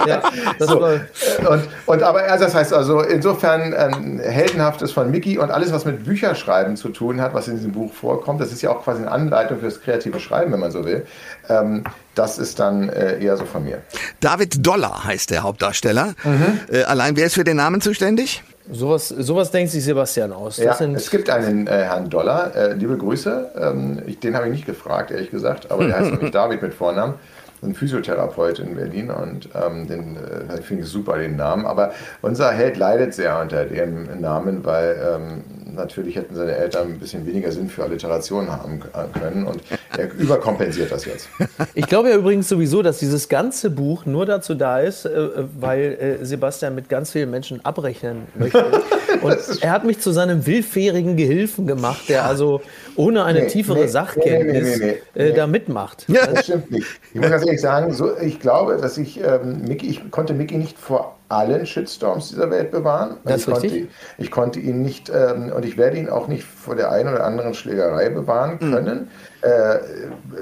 ja, 0.06 0.22
so. 0.58 0.84
und, 0.84 1.68
und 1.86 2.02
aber 2.02 2.22
also 2.22 2.44
das 2.44 2.54
heißt 2.54 2.72
also 2.72 3.00
insofern 3.00 3.74
ähm, 3.76 4.20
heldenhaftes 4.20 4.92
von 4.92 5.10
Mickey 5.10 5.38
und 5.38 5.50
alles 5.50 5.72
was 5.72 5.84
mit 5.84 6.04
Bücherschreiben 6.04 6.76
zu 6.76 6.90
tun 6.90 7.20
hat, 7.20 7.34
was 7.34 7.48
in 7.48 7.56
diesem 7.56 7.72
Buch 7.72 7.92
vorkommt, 7.92 8.40
das 8.40 8.52
ist 8.52 8.62
ja 8.62 8.70
auch 8.70 8.84
quasi 8.84 9.02
eine 9.02 9.10
Anleitung 9.10 9.60
fürs 9.60 9.80
kreative 9.80 10.20
Schreiben, 10.20 10.52
wenn 10.52 10.60
man 10.60 10.70
so 10.70 10.84
will. 10.84 11.06
Ähm, 11.48 11.84
das 12.14 12.38
ist 12.38 12.58
dann 12.58 12.88
äh, 12.88 13.22
eher 13.22 13.36
so 13.36 13.44
von 13.44 13.64
mir. 13.64 13.82
David 14.20 14.66
Dollar 14.66 15.04
heißt 15.04 15.30
der 15.30 15.42
Hauptdarsteller. 15.42 16.14
Mhm. 16.24 16.60
Äh, 16.70 16.82
allein 16.82 17.16
wer 17.16 17.26
ist 17.26 17.34
für 17.34 17.44
den 17.44 17.56
Namen 17.56 17.80
zuständig? 17.80 18.42
Sowas, 18.70 19.08
sowas 19.08 19.50
denkt 19.50 19.70
sich 19.72 19.84
Sebastian 19.84 20.32
aus. 20.32 20.58
Ja, 20.58 20.78
es 20.78 21.10
gibt 21.10 21.30
einen 21.30 21.66
äh, 21.66 21.70
Herrn 21.70 22.10
Dollar, 22.10 22.54
äh, 22.54 22.74
liebe 22.74 22.96
Grüße. 22.96 23.50
Ähm, 23.58 24.02
ich, 24.06 24.20
den 24.20 24.34
habe 24.34 24.46
ich 24.46 24.52
nicht 24.52 24.66
gefragt, 24.66 25.10
ehrlich 25.10 25.30
gesagt, 25.30 25.70
aber 25.70 25.86
der 25.86 25.98
heißt 25.98 26.10
nämlich 26.12 26.30
David 26.30 26.62
mit 26.62 26.74
Vornamen 26.74 27.14
ein 27.62 27.74
Physiotherapeut 27.74 28.60
in 28.60 28.76
Berlin 28.76 29.10
und 29.10 29.48
ähm, 29.54 29.88
den 29.88 30.16
äh, 30.16 30.62
finde 30.62 30.84
ich 30.84 30.88
super 30.88 31.18
den 31.18 31.36
Namen. 31.36 31.66
Aber 31.66 31.92
unser 32.22 32.52
Held 32.52 32.76
leidet 32.76 33.14
sehr 33.14 33.40
unter 33.40 33.64
dem 33.64 34.20
Namen, 34.20 34.64
weil 34.64 34.96
ähm, 35.14 35.44
natürlich 35.78 36.16
hätten 36.16 36.34
seine 36.34 36.54
Eltern 36.54 36.88
ein 36.88 36.98
bisschen 36.98 37.26
weniger 37.26 37.50
Sinn 37.52 37.68
für 37.68 37.84
Alliterationen 37.84 38.50
haben 38.50 38.80
können 39.18 39.46
und 39.46 39.62
er 39.96 40.12
überkompensiert 40.18 40.92
das 40.92 41.04
jetzt. 41.04 41.28
Ich 41.74 41.86
glaube 41.86 42.10
ja 42.10 42.16
übrigens 42.16 42.48
sowieso, 42.48 42.82
dass 42.82 42.98
dieses 42.98 43.28
ganze 43.28 43.70
Buch 43.70 44.04
nur 44.04 44.26
dazu 44.26 44.54
da 44.54 44.80
ist, 44.80 45.06
äh, 45.06 45.28
weil 45.58 46.18
äh, 46.20 46.24
Sebastian 46.24 46.74
mit 46.74 46.88
ganz 46.88 47.12
vielen 47.12 47.30
Menschen 47.30 47.64
abrechnen 47.64 48.26
möchte. 48.34 48.82
Und 49.22 49.38
er 49.60 49.70
hat 49.70 49.84
mich 49.84 50.00
zu 50.00 50.12
seinem 50.12 50.46
willfährigen 50.46 51.16
Gehilfen 51.16 51.66
gemacht, 51.66 52.08
der 52.08 52.26
also 52.26 52.60
ohne 52.96 53.24
eine 53.24 53.40
nee, 53.40 53.46
tiefere 53.46 53.80
nee, 53.80 53.86
Sachkenntnis 53.86 54.80
nee, 54.80 54.96
äh, 55.14 55.32
da 55.32 55.46
mitmacht. 55.46 56.04
Ja. 56.08 56.26
Das 56.26 56.44
stimmt 56.44 56.70
nicht. 56.70 56.86
Ich 57.14 57.20
muss 57.20 57.30
ganz 57.30 57.44
ehrlich 57.46 57.60
sagen, 57.60 57.92
so, 57.92 58.16
ich 58.18 58.40
glaube, 58.40 58.76
dass 58.76 58.98
ich 58.98 59.20
ähm, 59.20 59.62
Mickey, 59.66 59.86
ich 59.86 60.10
konnte 60.10 60.34
Mickey 60.34 60.56
nicht 60.56 60.78
vor 60.78 61.17
allen 61.28 61.66
Shitstorms 61.66 62.30
dieser 62.30 62.50
Welt 62.50 62.70
bewahren. 62.70 63.18
Das 63.24 63.40
ich, 63.40 63.46
konnte, 63.46 63.88
ich 64.18 64.30
konnte 64.30 64.60
ihn 64.60 64.82
nicht 64.82 65.10
ähm, 65.10 65.52
und 65.54 65.64
ich 65.64 65.76
werde 65.76 65.98
ihn 65.98 66.08
auch 66.08 66.26
nicht 66.26 66.44
vor 66.44 66.74
der 66.74 66.90
einen 66.90 67.12
oder 67.12 67.24
anderen 67.24 67.54
Schlägerei 67.54 68.08
bewahren 68.08 68.58
hm. 68.60 68.72
können. 68.72 68.98
Mhm. 68.98 69.48
Äh, 69.48 69.78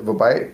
wobei 0.03 0.49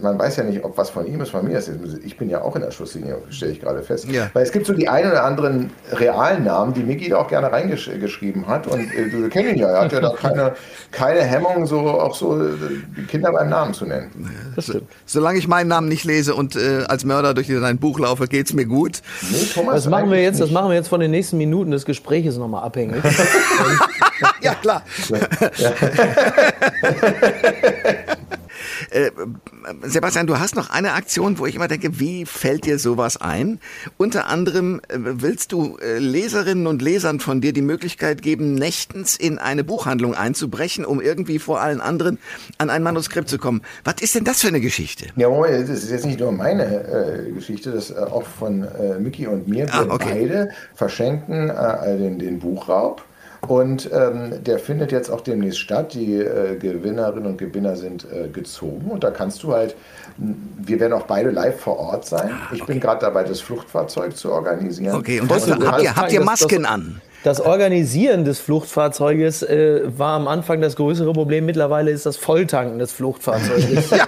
man 0.00 0.18
weiß 0.18 0.36
ja 0.36 0.44
nicht, 0.44 0.62
ob 0.64 0.76
was 0.76 0.90
von 0.90 1.06
ihm 1.06 1.20
ist, 1.20 1.30
von 1.30 1.46
mir 1.46 1.58
ist. 1.58 1.70
Ich 2.04 2.16
bin 2.16 2.28
ja 2.28 2.42
auch 2.42 2.54
in 2.54 2.62
der 2.62 2.70
Schusslinie, 2.70 3.18
stelle 3.30 3.52
ich 3.52 3.60
gerade 3.60 3.82
fest. 3.82 4.06
Ja. 4.10 4.30
Weil 4.34 4.42
es 4.42 4.52
gibt 4.52 4.66
so 4.66 4.74
die 4.74 4.88
ein 4.88 5.06
oder 5.06 5.24
anderen 5.24 5.70
realen 5.92 6.44
Namen, 6.44 6.74
die 6.74 6.82
Miki 6.82 7.08
da 7.08 7.18
auch 7.18 7.28
gerne 7.28 7.50
reingeschrieben 7.50 8.46
hat. 8.46 8.66
Und 8.66 8.92
äh, 8.92 9.10
wir 9.10 9.28
kennen 9.30 9.50
ihn 9.50 9.58
ja, 9.58 9.68
er 9.68 9.82
hat 9.82 9.92
ja 9.92 10.00
da 10.00 10.10
keine, 10.10 10.54
keine 10.90 11.20
Hemmung, 11.20 11.66
so 11.66 11.78
auch 11.78 12.14
so 12.14 12.38
die 12.96 13.06
Kinder 13.06 13.32
beim 13.32 13.48
Namen 13.48 13.72
zu 13.72 13.86
nennen. 13.86 14.10
Das 14.54 14.66
stimmt. 14.66 14.84
Solange 15.06 15.38
ich 15.38 15.48
meinen 15.48 15.68
Namen 15.68 15.88
nicht 15.88 16.04
lese 16.04 16.34
und 16.34 16.56
äh, 16.56 16.84
als 16.88 17.04
Mörder 17.04 17.32
durch 17.32 17.48
dein 17.48 17.78
Buch 17.78 17.98
laufe, 17.98 18.26
geht 18.26 18.46
es 18.46 18.52
mir 18.52 18.66
gut. 18.66 19.00
Nee, 19.30 19.46
Thomas, 19.54 19.76
das, 19.76 19.88
machen 19.88 20.10
wir 20.10 20.22
jetzt, 20.22 20.40
das 20.40 20.50
machen 20.50 20.68
wir 20.68 20.76
jetzt 20.76 20.88
von 20.88 21.00
den 21.00 21.10
nächsten 21.10 21.38
Minuten 21.38 21.70
des 21.70 21.86
Gesprächs 21.86 22.36
nochmal 22.36 22.64
abhängig. 22.64 23.02
ja, 24.42 24.54
klar. 24.54 24.82
Ja. 25.08 25.18
Äh, 28.90 29.10
Sebastian, 29.82 30.26
du 30.26 30.38
hast 30.38 30.56
noch 30.56 30.70
eine 30.70 30.92
Aktion, 30.92 31.38
wo 31.38 31.46
ich 31.46 31.54
immer 31.54 31.68
denke, 31.68 31.98
wie 32.00 32.26
fällt 32.26 32.64
dir 32.66 32.78
sowas 32.78 33.16
ein? 33.16 33.60
Unter 33.96 34.26
anderem 34.26 34.80
äh, 34.88 34.96
willst 34.98 35.52
du 35.52 35.78
äh, 35.78 35.98
Leserinnen 35.98 36.66
und 36.66 36.82
Lesern 36.82 37.20
von 37.20 37.40
dir 37.40 37.52
die 37.52 37.62
Möglichkeit 37.62 38.22
geben, 38.22 38.54
nächtens 38.54 39.16
in 39.16 39.38
eine 39.38 39.64
Buchhandlung 39.64 40.14
einzubrechen, 40.14 40.84
um 40.84 41.00
irgendwie 41.00 41.38
vor 41.38 41.60
allen 41.60 41.80
anderen 41.80 42.18
an 42.58 42.70
ein 42.70 42.82
Manuskript 42.82 43.28
zu 43.28 43.38
kommen. 43.38 43.62
Was 43.84 43.96
ist 44.00 44.14
denn 44.14 44.24
das 44.24 44.40
für 44.40 44.48
eine 44.48 44.60
Geschichte? 44.60 45.06
Ja, 45.16 45.28
Moment, 45.28 45.68
das 45.68 45.82
ist 45.82 45.90
jetzt 45.90 46.06
nicht 46.06 46.20
nur 46.20 46.32
meine 46.32 46.64
äh, 46.64 47.32
Geschichte, 47.32 47.72
das 47.72 47.90
ist 47.90 47.98
auch 47.98 48.24
von 48.24 48.62
äh, 48.62 48.98
Mickey 48.98 49.26
und 49.26 49.48
mir. 49.48 49.66
Ah, 49.72 49.86
okay. 49.88 50.08
beide 50.10 50.50
verschenken 50.74 51.50
äh, 51.50 51.98
den, 51.98 52.18
den 52.18 52.38
Buchraub. 52.38 53.02
Und 53.48 53.90
ähm, 53.92 54.42
der 54.44 54.58
findet 54.58 54.92
jetzt 54.92 55.10
auch 55.10 55.20
demnächst 55.20 55.58
statt. 55.58 55.94
Die 55.94 56.14
äh, 56.14 56.56
Gewinnerinnen 56.56 57.26
und 57.26 57.38
Gewinner 57.38 57.76
sind 57.76 58.06
äh, 58.10 58.28
gezogen. 58.28 58.90
Und 58.90 59.04
da 59.04 59.10
kannst 59.10 59.42
du 59.42 59.52
halt, 59.52 59.76
wir 60.16 60.80
werden 60.80 60.92
auch 60.92 61.06
beide 61.06 61.30
live 61.30 61.60
vor 61.60 61.78
Ort 61.78 62.06
sein. 62.06 62.30
Ah, 62.32 62.46
okay. 62.46 62.56
Ich 62.56 62.64
bin 62.64 62.80
gerade 62.80 63.00
dabei, 63.00 63.24
das 63.24 63.40
Fluchtfahrzeug 63.40 64.16
zu 64.16 64.32
organisieren. 64.32 64.96
Okay, 64.96 65.20
und 65.20 65.30
das, 65.30 65.50
habt, 65.50 65.82
ihr, 65.82 65.96
habt 65.96 66.12
ihr 66.12 66.22
Masken 66.22 66.64
an? 66.64 67.00
Das 67.26 67.40
Organisieren 67.40 68.24
des 68.24 68.38
Fluchtfahrzeuges 68.38 69.42
äh, 69.42 69.80
war 69.98 70.12
am 70.12 70.28
Anfang 70.28 70.60
das 70.60 70.76
größere 70.76 71.12
Problem. 71.12 71.44
Mittlerweile 71.44 71.90
ist 71.90 72.06
das 72.06 72.16
Volltanken 72.16 72.78
des 72.78 72.92
Fluchtfahrzeuges. 72.92 73.90
ja, 73.90 74.06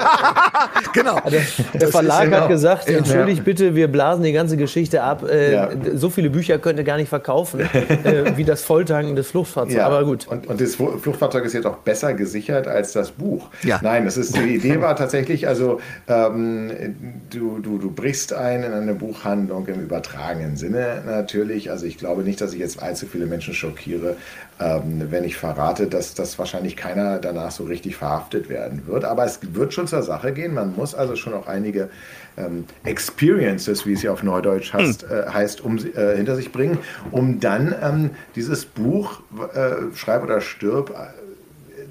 genau. 0.92 1.18
Der, 1.28 1.42
der 1.74 1.88
Verlag 1.88 2.26
genau. 2.26 2.36
hat 2.42 2.48
gesagt, 2.48 2.88
entschuldigt 2.88 3.44
bitte, 3.44 3.74
wir 3.74 3.88
blasen 3.88 4.22
die 4.22 4.30
ganze 4.30 4.56
Geschichte 4.56 5.02
ab. 5.02 5.24
Äh, 5.28 5.52
ja. 5.52 5.68
So 5.94 6.10
viele 6.10 6.30
Bücher 6.30 6.60
könnt 6.60 6.78
ihr 6.78 6.84
gar 6.84 6.96
nicht 6.96 7.08
verkaufen, 7.08 7.58
äh, 7.58 8.36
wie 8.36 8.44
das 8.44 8.62
Volltanken 8.62 9.16
des 9.16 9.26
Fluchtfahrzeugs. 9.32 9.74
Ja. 9.74 9.86
Aber 9.88 10.04
gut. 10.04 10.28
Und, 10.28 10.46
und 10.46 10.60
das 10.60 10.76
Fluchtfahrzeug 10.76 11.44
ist 11.44 11.54
jetzt 11.54 11.66
auch 11.66 11.78
besser 11.78 12.14
gesichert 12.14 12.68
als 12.68 12.92
das 12.92 13.10
Buch. 13.10 13.48
Ja. 13.64 13.80
Nein, 13.82 14.04
das 14.04 14.16
ist, 14.16 14.36
die 14.36 14.54
Idee 14.54 14.80
war 14.80 14.94
tatsächlich, 14.94 15.48
also 15.48 15.80
ähm, 16.06 16.70
du, 17.30 17.58
du, 17.58 17.78
du 17.78 17.90
brichst 17.90 18.32
ein 18.32 18.62
in 18.62 18.72
eine 18.72 18.94
Buchhandlung 18.94 19.66
im 19.66 19.80
übertragenen 19.80 20.56
Sinne 20.56 21.02
natürlich. 21.04 21.72
Also 21.72 21.84
ich 21.84 21.98
glaube 21.98 22.22
nicht, 22.22 22.40
dass 22.40 22.52
ich 22.52 22.60
jetzt 22.60 22.80
allzu 22.80 23.07
viele 23.08 23.26
Menschen 23.26 23.54
schockiere, 23.54 24.16
ähm, 24.60 25.10
wenn 25.10 25.24
ich 25.24 25.36
verrate, 25.36 25.86
dass 25.86 26.14
das 26.14 26.38
wahrscheinlich 26.38 26.76
keiner 26.76 27.18
danach 27.18 27.50
so 27.50 27.64
richtig 27.64 27.96
verhaftet 27.96 28.48
werden 28.48 28.86
wird. 28.86 29.04
Aber 29.04 29.24
es 29.24 29.40
wird 29.54 29.72
schon 29.74 29.86
zur 29.86 30.02
Sache 30.02 30.32
gehen. 30.32 30.54
Man 30.54 30.74
muss 30.76 30.94
also 30.94 31.16
schon 31.16 31.34
auch 31.34 31.46
einige 31.46 31.90
ähm, 32.36 32.64
Experiences, 32.84 33.86
wie 33.86 33.92
es 33.92 34.02
ja 34.02 34.12
auf 34.12 34.22
Neudeutsch 34.22 34.72
heißt, 34.72 35.02
hm. 35.02 35.10
äh, 35.10 35.30
heißt 35.30 35.60
um, 35.60 35.78
äh, 35.78 36.16
hinter 36.16 36.36
sich 36.36 36.52
bringen, 36.52 36.78
um 37.10 37.40
dann 37.40 37.74
ähm, 37.82 38.10
dieses 38.36 38.64
Buch 38.64 39.20
äh, 39.54 39.94
Schreib 39.94 40.22
oder 40.22 40.40
Stirb 40.40 40.94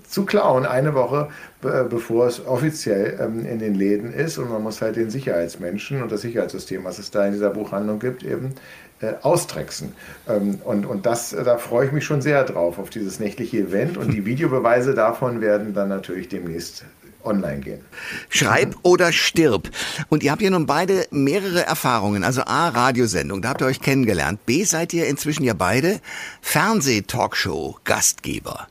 zu 0.08 0.26
klauen, 0.26 0.66
eine 0.66 0.94
Woche 0.94 1.30
äh, 1.64 1.86
bevor 1.90 2.28
es 2.28 2.46
offiziell 2.46 3.18
ähm, 3.20 3.44
in 3.44 3.58
den 3.58 3.74
Läden 3.74 4.14
ist. 4.14 4.38
Und 4.38 4.52
man 4.52 4.62
muss 4.62 4.80
halt 4.80 4.96
den 4.96 5.10
Sicherheitsmenschen 5.10 6.04
und 6.04 6.12
das 6.12 6.22
Sicherheitssystem, 6.22 6.84
was 6.84 7.00
es 7.00 7.10
da 7.10 7.26
in 7.26 7.34
dieser 7.34 7.50
Buchhandlung 7.50 8.00
gibt, 8.00 8.22
eben 8.22 8.54
äh, 9.02 9.14
austricksen. 9.24 9.94
Ähm, 10.30 10.60
und 10.64 10.86
und 10.86 11.08
das, 11.08 11.34
äh, 11.34 11.44
da 11.44 11.58
freue 11.58 11.88
ich 11.88 11.92
mich 11.92 12.06
schon 12.06 12.22
sehr 12.22 12.44
drauf, 12.44 12.78
auf 12.78 12.92
dieses 12.92 13.20
nächtliche 13.20 13.58
Event. 13.58 13.98
Und 13.98 14.14
die 14.14 14.24
Videobeweise 14.26 14.94
davon 14.94 15.42
werden 15.42 15.74
dann 15.74 15.90
natürlich 15.90 16.30
demnächst 16.30 16.86
online 17.24 17.62
gehen. 17.62 17.84
Schreib 18.30 18.76
oder 18.84 19.12
stirb. 19.12 19.72
Und 20.10 20.22
ihr 20.22 20.32
habt 20.32 20.44
ja 20.44 20.52
nun 20.52 20.68
beide 20.68 21.08
mehrere 21.10 21.66
Erfahrungen. 21.66 22.24
Also 22.24 22.44
A, 22.44 22.70
Radiosendung, 22.70 23.42
da 23.42 23.50
habt 23.50 23.62
ihr 23.62 23.68
euch 23.68 23.82
kennengelernt. 23.82 24.46
B, 24.46 24.64
seid 24.64 24.94
ihr 24.94 25.08
inzwischen 25.08 25.44
ja 25.44 25.56
beide 25.56 26.02
Fernseh-Talkshow-Gastgeber. 26.42 28.68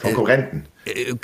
Konkurrenten. 0.00 0.71
Äh, 0.84 1.14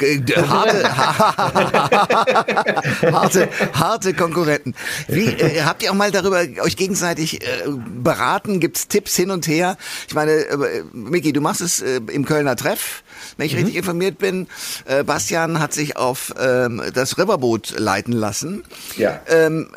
harte, 0.43 0.85
harte, 3.13 3.49
harte 3.73 4.15
Konkurrenten. 4.15 4.75
Wie, 5.09 5.27
äh, 5.27 5.63
habt 5.63 5.83
ihr 5.83 5.91
auch 5.91 5.97
mal 5.97 6.13
darüber 6.13 6.45
euch 6.63 6.77
gegenseitig 6.77 7.43
äh, 7.43 7.47
beraten? 7.67 8.61
Gibt's 8.61 8.87
Tipps 8.87 9.17
hin 9.17 9.31
und 9.31 9.49
her? 9.49 9.77
Ich 10.07 10.15
meine, 10.15 10.33
äh, 10.33 10.85
Miki, 10.93 11.33
du 11.33 11.41
machst 11.41 11.61
es 11.61 11.81
äh, 11.81 12.01
im 12.13 12.25
Kölner 12.25 12.55
Treff, 12.55 13.03
wenn 13.37 13.47
ich 13.47 13.53
mhm. 13.53 13.59
richtig 13.59 13.77
informiert 13.77 14.19
bin. 14.19 14.47
Äh, 14.85 15.03
Bastian 15.03 15.59
hat 15.59 15.73
sich 15.73 15.97
auf 15.97 16.33
ähm, 16.39 16.81
das 16.95 17.19
Riverboot 17.19 17.75
leiten 17.79 18.13
lassen. 18.13 18.63
Ja. 18.97 19.21
Ähm, 19.27 19.71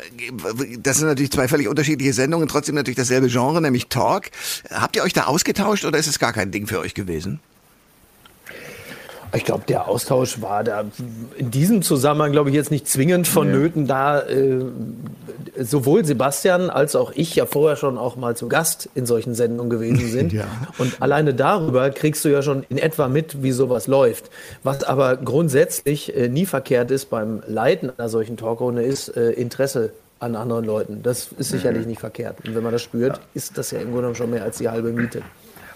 das 0.78 0.98
sind 0.98 1.08
natürlich 1.08 1.32
zwei 1.32 1.48
völlig 1.48 1.66
unterschiedliche 1.66 2.12
Sendungen, 2.12 2.46
trotzdem 2.46 2.76
natürlich 2.76 2.98
dasselbe 2.98 3.28
Genre, 3.28 3.60
nämlich 3.60 3.88
Talk. 3.88 4.30
Habt 4.70 4.94
ihr 4.94 5.02
euch 5.02 5.12
da 5.12 5.24
ausgetauscht 5.24 5.84
oder 5.84 5.98
ist 5.98 6.06
es 6.06 6.20
gar 6.20 6.32
kein 6.32 6.52
Ding 6.52 6.68
für 6.68 6.78
euch 6.78 6.94
gewesen? 6.94 7.40
Ich 9.34 9.44
glaube, 9.44 9.64
der 9.66 9.88
Austausch 9.88 10.42
war 10.42 10.62
da 10.62 10.84
in 11.36 11.50
diesem 11.50 11.82
Zusammenhang, 11.82 12.32
glaube 12.32 12.50
ich, 12.50 12.54
jetzt 12.54 12.70
nicht 12.70 12.86
zwingend 12.86 13.26
vonnöten, 13.26 13.86
ja. 13.86 14.20
da 14.20 14.28
äh, 14.28 14.60
sowohl 15.58 16.04
Sebastian 16.04 16.68
als 16.68 16.94
auch 16.96 17.12
ich 17.14 17.34
ja 17.34 17.46
vorher 17.46 17.76
schon 17.76 17.96
auch 17.96 18.16
mal 18.16 18.36
zu 18.36 18.48
Gast 18.48 18.90
in 18.94 19.06
solchen 19.06 19.34
Sendungen 19.34 19.70
gewesen 19.70 20.08
sind. 20.10 20.32
ja. 20.32 20.44
Und 20.78 21.00
alleine 21.00 21.32
darüber 21.32 21.90
kriegst 21.90 22.24
du 22.24 22.28
ja 22.28 22.42
schon 22.42 22.64
in 22.68 22.76
etwa 22.78 23.08
mit, 23.08 23.42
wie 23.42 23.52
sowas 23.52 23.86
läuft. 23.86 24.30
Was 24.62 24.84
aber 24.84 25.16
grundsätzlich 25.16 26.14
äh, 26.14 26.28
nie 26.28 26.46
verkehrt 26.46 26.90
ist 26.90 27.08
beim 27.08 27.42
Leiten 27.46 27.90
einer 27.96 28.08
solchen 28.08 28.36
Talkrunde, 28.36 28.82
ist 28.82 29.16
äh, 29.16 29.30
Interesse 29.30 29.92
an 30.22 30.36
anderen 30.36 30.64
Leuten. 30.64 31.02
Das 31.02 31.30
ist 31.36 31.50
sicherlich 31.50 31.82
mhm. 31.82 31.90
nicht 31.90 32.00
verkehrt. 32.00 32.36
Und 32.46 32.54
wenn 32.54 32.62
man 32.62 32.72
das 32.72 32.82
spürt, 32.82 33.16
ja. 33.16 33.22
ist 33.34 33.58
das 33.58 33.70
ja 33.70 33.80
im 33.80 33.92
Grunde 33.92 34.14
schon 34.14 34.30
mehr 34.30 34.44
als 34.44 34.58
die 34.58 34.68
halbe 34.68 34.92
Miete. 34.92 35.22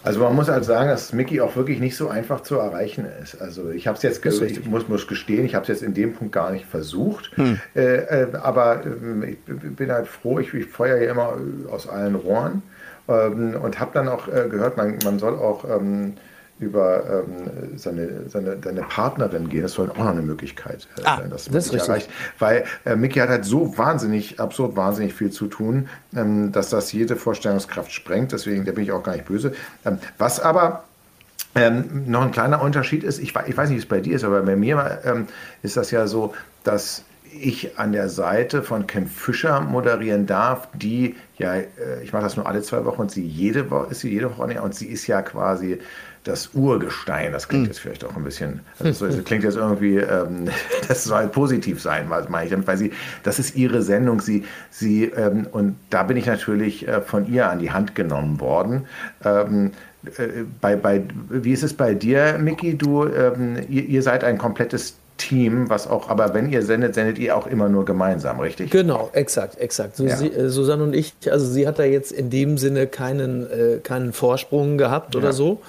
Also 0.06 0.20
man 0.20 0.36
muss 0.36 0.48
halt 0.48 0.64
sagen, 0.64 0.88
dass 0.88 1.12
Mickey 1.12 1.40
auch 1.40 1.56
wirklich 1.56 1.80
nicht 1.80 1.96
so 1.96 2.08
einfach 2.08 2.40
zu 2.42 2.56
erreichen 2.56 3.06
ist. 3.20 3.40
Also 3.42 3.70
ich 3.70 3.88
habe 3.88 3.96
es 3.96 4.02
jetzt, 4.04 4.24
ich 4.24 4.64
muss, 4.64 4.86
muss 4.86 5.08
gestehen, 5.08 5.44
ich 5.44 5.56
habe 5.56 5.62
es 5.62 5.68
jetzt 5.68 5.82
in 5.82 5.94
dem 5.94 6.14
Punkt 6.14 6.32
gar 6.32 6.52
nicht 6.52 6.64
versucht. 6.64 7.32
Hm. 7.36 7.58
Äh, 7.74 7.80
äh, 7.80 8.36
aber 8.36 8.84
äh, 8.86 9.30
ich 9.30 9.38
bin 9.48 9.90
halt 9.90 10.06
froh, 10.06 10.38
ich, 10.38 10.54
ich 10.54 10.66
feuer 10.66 10.96
ja 10.98 11.10
immer 11.10 11.36
aus 11.70 11.88
allen 11.88 12.14
Rohren 12.14 12.62
ähm, 13.08 13.56
und 13.60 13.80
habe 13.80 13.90
dann 13.94 14.06
auch 14.08 14.28
äh, 14.28 14.48
gehört, 14.48 14.76
man, 14.76 14.96
man 15.04 15.18
soll 15.18 15.34
auch 15.34 15.64
ähm, 15.64 16.14
über 16.58 17.24
ähm, 17.24 17.78
seine, 17.78 18.28
seine, 18.28 18.56
seine 18.62 18.82
Partnerin 18.82 19.48
gehen. 19.48 19.62
Das 19.62 19.72
soll 19.72 19.90
auch 19.90 19.98
noch 19.98 20.06
eine 20.06 20.22
Möglichkeit 20.22 20.88
äh, 20.98 21.02
Ah, 21.04 21.18
sein, 21.18 21.30
dass 21.30 21.46
man 21.46 21.54
das 21.54 21.66
ist 21.66 21.72
richtig. 21.72 21.88
erreicht. 21.88 22.10
Weil 22.38 22.64
äh, 22.84 22.96
Mickey 22.96 23.18
hat 23.18 23.28
halt 23.28 23.44
so 23.44 23.76
wahnsinnig, 23.76 24.40
absurd 24.40 24.76
wahnsinnig 24.76 25.14
viel 25.14 25.30
zu 25.30 25.48
tun, 25.48 25.88
ähm, 26.14 26.52
dass 26.52 26.70
das 26.70 26.92
jede 26.92 27.16
Vorstellungskraft 27.16 27.92
sprengt. 27.92 28.32
Deswegen, 28.32 28.64
da 28.64 28.72
bin 28.72 28.84
ich 28.84 28.92
auch 28.92 29.02
gar 29.02 29.12
nicht 29.12 29.26
böse. 29.26 29.52
Ähm, 29.84 29.98
was 30.18 30.40
aber 30.40 30.84
ähm, 31.54 32.04
noch 32.06 32.22
ein 32.22 32.32
kleiner 32.32 32.62
Unterschied 32.62 33.04
ist, 33.04 33.18
ich, 33.18 33.34
ich 33.46 33.56
weiß 33.56 33.68
nicht, 33.68 33.76
wie 33.76 33.82
es 33.82 33.86
bei 33.86 34.00
dir 34.00 34.16
ist, 34.16 34.24
aber 34.24 34.42
bei 34.42 34.56
mir 34.56 35.00
ähm, 35.04 35.26
ist 35.62 35.76
das 35.76 35.90
ja 35.90 36.06
so, 36.06 36.34
dass 36.64 37.04
ich 37.40 37.78
an 37.78 37.92
der 37.92 38.08
Seite 38.08 38.62
von 38.62 38.86
Ken 38.86 39.06
Fischer 39.06 39.60
moderieren 39.60 40.26
darf, 40.26 40.68
die 40.74 41.16
ja, 41.38 41.54
äh, 41.54 41.66
ich 42.02 42.12
mache 42.12 42.22
das 42.22 42.36
nur 42.36 42.46
alle 42.46 42.62
zwei 42.62 42.84
Wochen 42.84 43.02
und 43.02 43.10
sie 43.10 43.26
jede 43.26 43.70
Woche 43.70 43.88
ist 43.90 44.00
sie 44.00 44.10
jede 44.10 44.30
Woche 44.36 44.60
und 44.62 44.74
sie 44.74 44.86
ist 44.86 45.06
ja 45.06 45.22
quasi 45.22 45.78
das 46.26 46.50
Urgestein. 46.54 47.32
Das 47.32 47.48
klingt 47.48 47.66
jetzt 47.68 47.78
vielleicht 47.78 48.04
auch 48.04 48.16
ein 48.16 48.24
bisschen, 48.24 48.60
also 48.78 49.06
das 49.06 49.22
klingt 49.24 49.44
jetzt 49.44 49.56
irgendwie, 49.56 49.96
ähm, 49.98 50.48
das 50.88 51.04
soll 51.04 51.18
halt 51.18 51.32
positiv 51.32 51.80
sein, 51.80 52.06
was 52.08 52.28
meine 52.28 52.44
ich 52.46 52.50
damit, 52.50 52.66
weil 52.66 52.76
sie, 52.76 52.92
das 53.22 53.38
ist 53.38 53.56
ihre 53.56 53.82
Sendung, 53.82 54.20
sie, 54.20 54.44
sie, 54.70 55.04
ähm, 55.04 55.46
und 55.52 55.76
da 55.90 56.02
bin 56.02 56.16
ich 56.16 56.26
natürlich 56.26 56.86
äh, 56.88 57.00
von 57.00 57.32
ihr 57.32 57.48
an 57.48 57.58
die 57.60 57.70
Hand 57.70 57.94
genommen 57.94 58.40
worden. 58.40 58.86
Ähm, 59.24 59.70
äh, 60.18 60.44
bei, 60.60 60.76
bei, 60.76 61.02
wie 61.30 61.52
ist 61.52 61.62
es 61.62 61.74
bei 61.74 61.94
dir, 61.94 62.38
Micky? 62.38 62.76
Du, 62.76 63.04
ähm, 63.06 63.56
ihr, 63.68 63.84
ihr 63.84 64.02
seid 64.02 64.24
ein 64.24 64.38
komplettes 64.38 64.96
Team, 65.18 65.70
was 65.70 65.86
auch, 65.86 66.10
aber 66.10 66.34
wenn 66.34 66.50
ihr 66.50 66.62
sendet, 66.62 66.94
sendet 66.94 67.18
ihr 67.18 67.36
auch 67.36 67.46
immer 67.46 67.68
nur 67.70 67.84
gemeinsam, 67.86 68.38
richtig? 68.38 68.70
Genau, 68.70 69.08
exakt, 69.14 69.58
exakt. 69.58 69.96
So, 69.96 70.04
Ja. 70.04 70.16
sie, 70.16 70.26
äh, 70.28 70.50
Susanne 70.50 70.82
und 70.82 70.94
ich, 70.94 71.14
also 71.30 71.46
sie 71.46 71.66
hat 71.66 71.78
da 71.78 71.84
jetzt 71.84 72.12
in 72.12 72.28
dem 72.30 72.58
Sinne 72.58 72.86
keinen, 72.86 73.50
äh, 73.50 73.78
keinen 73.82 74.12
Vorsprung 74.12 74.76
gehabt 74.76 75.16
oder 75.16 75.28
Ja. 75.28 75.32
so. 75.32 75.62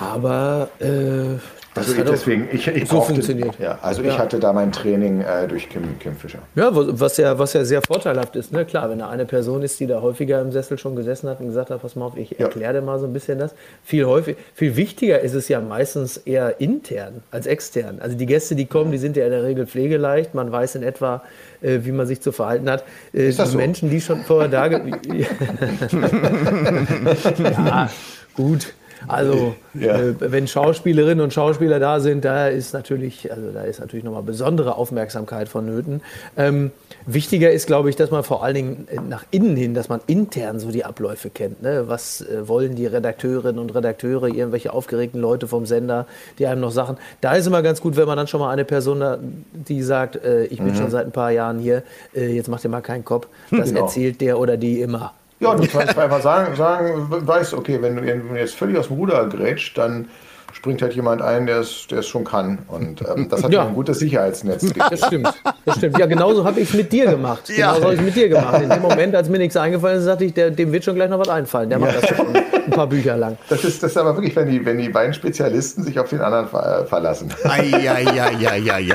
Aber 0.00 0.68
äh, 0.78 1.38
das 1.74 1.88
Also 1.88 2.02
deswegen, 2.04 2.48
ich, 2.52 2.66
ich 2.68 2.88
so 2.88 2.96
brauchte- 2.96 3.14
funktioniert. 3.14 3.58
Ja, 3.58 3.78
also 3.82 4.00
ich 4.02 4.06
Ja. 4.08 4.18
hatte 4.18 4.38
da 4.38 4.52
mein 4.52 4.70
Training 4.72 5.20
äh, 5.22 5.46
durch 5.48 5.68
Kim, 5.68 5.98
Kim 5.98 6.14
Fischer. 6.16 6.38
Ja, 6.54 6.70
was 6.72 7.16
ja, 7.16 7.36
was 7.38 7.52
ja 7.52 7.64
sehr 7.64 7.82
vorteilhaft 7.82 8.36
ist. 8.36 8.52
Ne? 8.52 8.64
Klar, 8.64 8.90
wenn 8.90 9.00
da 9.00 9.08
eine 9.08 9.24
Person 9.26 9.62
ist, 9.62 9.78
die 9.80 9.86
da 9.88 10.00
häufiger 10.00 10.40
im 10.40 10.52
Sessel 10.52 10.78
schon 10.78 10.94
gesessen 10.96 11.28
hat 11.28 11.40
und 11.40 11.46
gesagt 11.48 11.70
hat, 11.70 11.82
pass 11.82 11.96
mal 11.96 12.04
auf, 12.06 12.16
ich 12.16 12.30
Ja. 12.30 12.46
erkläre 12.46 12.74
dir 12.74 12.80
mal 12.82 12.98
so 13.00 13.06
ein 13.06 13.12
bisschen 13.12 13.38
das. 13.40 13.54
Viel, 13.84 14.04
häufig, 14.06 14.36
viel 14.54 14.76
wichtiger 14.76 15.18
ist 15.20 15.34
es 15.34 15.48
ja 15.48 15.60
meistens 15.60 16.16
eher 16.16 16.60
intern 16.60 17.22
als 17.32 17.46
extern. 17.46 17.98
Also 18.00 18.16
die 18.16 18.26
Gäste, 18.26 18.54
die 18.54 18.66
kommen, 18.66 18.92
die 18.92 18.98
sind 18.98 19.16
ja 19.16 19.24
in 19.24 19.30
der 19.32 19.42
Regel 19.42 19.66
pflegeleicht. 19.66 20.32
Man 20.34 20.50
weiß 20.52 20.76
in 20.76 20.82
etwa, 20.84 21.22
äh, 21.60 21.80
wie 21.82 21.90
man 21.92 22.06
sich 22.06 22.20
zu 22.20 22.30
verhalten 22.32 22.70
hat. 22.70 22.84
Äh, 23.12 23.26
das 23.32 23.36
die 23.36 23.46
so? 23.52 23.58
Menschen, 23.58 23.90
die 23.90 24.00
schon 24.00 24.20
vorher 24.22 24.48
da... 24.48 24.66
ja, 27.38 27.90
gut. 28.34 28.72
Also, 29.06 29.54
Ja. 29.74 29.96
äh, 29.96 30.14
wenn 30.18 30.48
Schauspielerinnen 30.48 31.22
und 31.22 31.32
Schauspieler 31.32 31.78
da 31.78 32.00
sind, 32.00 32.24
da 32.24 32.48
ist 32.48 32.72
natürlich, 32.74 33.30
also 33.30 33.50
da 33.52 33.62
ist 33.62 33.78
natürlich 33.78 34.04
nochmal 34.04 34.22
besondere 34.24 34.74
Aufmerksamkeit 34.76 35.48
vonnöten. 35.48 36.00
Ähm, 36.36 36.72
wichtiger 37.06 37.52
ist, 37.52 37.66
glaube 37.68 37.90
ich, 37.90 37.96
dass 37.96 38.10
man 38.10 38.24
vor 38.24 38.42
allen 38.42 38.54
Dingen 38.56 38.88
äh, 38.90 38.96
nach 39.00 39.24
innen 39.30 39.56
hin, 39.56 39.74
dass 39.74 39.88
man 39.88 40.00
intern 40.08 40.58
so 40.58 40.70
die 40.72 40.84
Abläufe 40.84 41.30
kennt. 41.30 41.62
Ne? 41.62 41.84
Was 41.86 42.22
äh, 42.22 42.48
wollen 42.48 42.74
die 42.74 42.86
Redakteurinnen 42.86 43.58
und 43.60 43.74
Redakteure, 43.74 44.26
irgendwelche 44.28 44.72
aufgeregten 44.72 45.20
Leute 45.20 45.46
vom 45.46 45.64
Sender, 45.66 46.06
die 46.38 46.46
einem 46.46 46.60
noch 46.60 46.72
Sachen. 46.72 46.96
Da 47.20 47.34
ist 47.34 47.46
immer 47.46 47.62
ganz 47.62 47.80
gut, 47.80 47.96
wenn 47.96 48.06
man 48.06 48.16
dann 48.16 48.26
schon 48.26 48.40
mal 48.40 48.50
eine 48.50 48.64
Person 48.64 49.00
da, 49.00 49.18
die 49.52 49.82
sagt, 49.82 50.16
äh, 50.16 50.44
ich 50.46 50.58
bin 50.60 50.74
schon 50.74 50.90
seit 50.90 51.06
ein 51.06 51.12
paar 51.12 51.30
Jahren 51.30 51.58
hier, 51.60 51.82
äh, 52.16 52.34
jetzt 52.34 52.48
macht 52.48 52.64
ihr 52.64 52.70
mal 52.70 52.80
keinen 52.80 53.04
Kopf. 53.04 53.28
Das 53.50 53.68
Genau. 53.68 53.82
erzählt 53.82 54.20
der 54.20 54.38
oder 54.40 54.56
die 54.56 54.80
immer. 54.80 55.12
Ja, 55.40 55.54
du 55.54 55.66
kannst 55.66 55.96
einfach 55.96 56.20
sagen, 56.22 56.56
sagen, 56.56 57.06
weißt, 57.08 57.54
okay, 57.54 57.78
wenn 57.80 57.96
du 57.96 58.02
wenn 58.04 58.28
du 58.28 58.34
jetzt 58.34 58.54
völlig 58.54 58.76
aus 58.76 58.88
dem 58.88 58.96
Ruder 58.96 59.26
grätscht, 59.28 59.78
dann 59.78 60.08
springt 60.52 60.82
halt 60.82 60.94
jemand 60.94 61.22
ein, 61.22 61.46
der 61.46 61.58
es, 61.60 61.86
der 61.88 61.98
es 61.98 62.08
schon 62.08 62.24
kann. 62.24 62.58
Und 62.68 63.02
ähm, 63.02 63.28
das 63.28 63.44
hat 63.44 63.52
Ja. 63.52 63.62
ja 63.62 63.68
ein 63.68 63.74
gutes 63.74 63.98
Sicherheitsnetz. 63.98 64.72
Das 64.90 65.06
stimmt, 65.06 65.28
das 65.64 65.76
stimmt. 65.76 65.98
Ja, 65.98 66.06
genauso 66.06 66.44
habe 66.44 66.58
ich 66.60 66.70
es 66.70 66.74
mit 66.74 66.92
dir 66.92 67.06
gemacht. 67.06 67.48
Ja. 67.50 67.68
Genauso 67.74 67.82
habe 67.84 67.94
ich 67.94 68.00
es 68.00 68.06
mit 68.06 68.16
dir 68.16 68.28
gemacht. 68.30 68.62
In 68.62 68.70
dem 68.70 68.82
Moment, 68.82 69.14
als 69.14 69.28
mir 69.28 69.38
nichts 69.38 69.56
eingefallen 69.56 69.98
ist, 69.98 70.04
sagte 70.04 70.24
ich, 70.24 70.34
der, 70.34 70.50
dem 70.50 70.72
wird 70.72 70.84
schon 70.84 70.94
gleich 70.94 71.10
noch 71.10 71.18
was 71.20 71.28
einfallen. 71.28 71.68
Der 71.70 71.78
macht 71.78 72.02
das 72.02 72.08
schon 72.16 72.32
ein 72.68 72.76
paar 72.76 72.86
Bücher 72.86 73.16
lang. 73.16 73.38
Das 73.48 73.64
ist, 73.64 73.82
das 73.82 73.92
ist 73.92 73.96
aber 73.96 74.14
wirklich, 74.14 74.36
wenn 74.36 74.50
die, 74.50 74.64
wenn 74.64 74.78
die 74.78 74.88
beiden 74.88 75.14
Spezialisten 75.14 75.82
sich 75.82 75.98
auf 75.98 76.10
den 76.10 76.20
anderen 76.20 76.48
ver, 76.48 76.86
verlassen. 76.86 77.32
Eieieiei, 77.44 78.90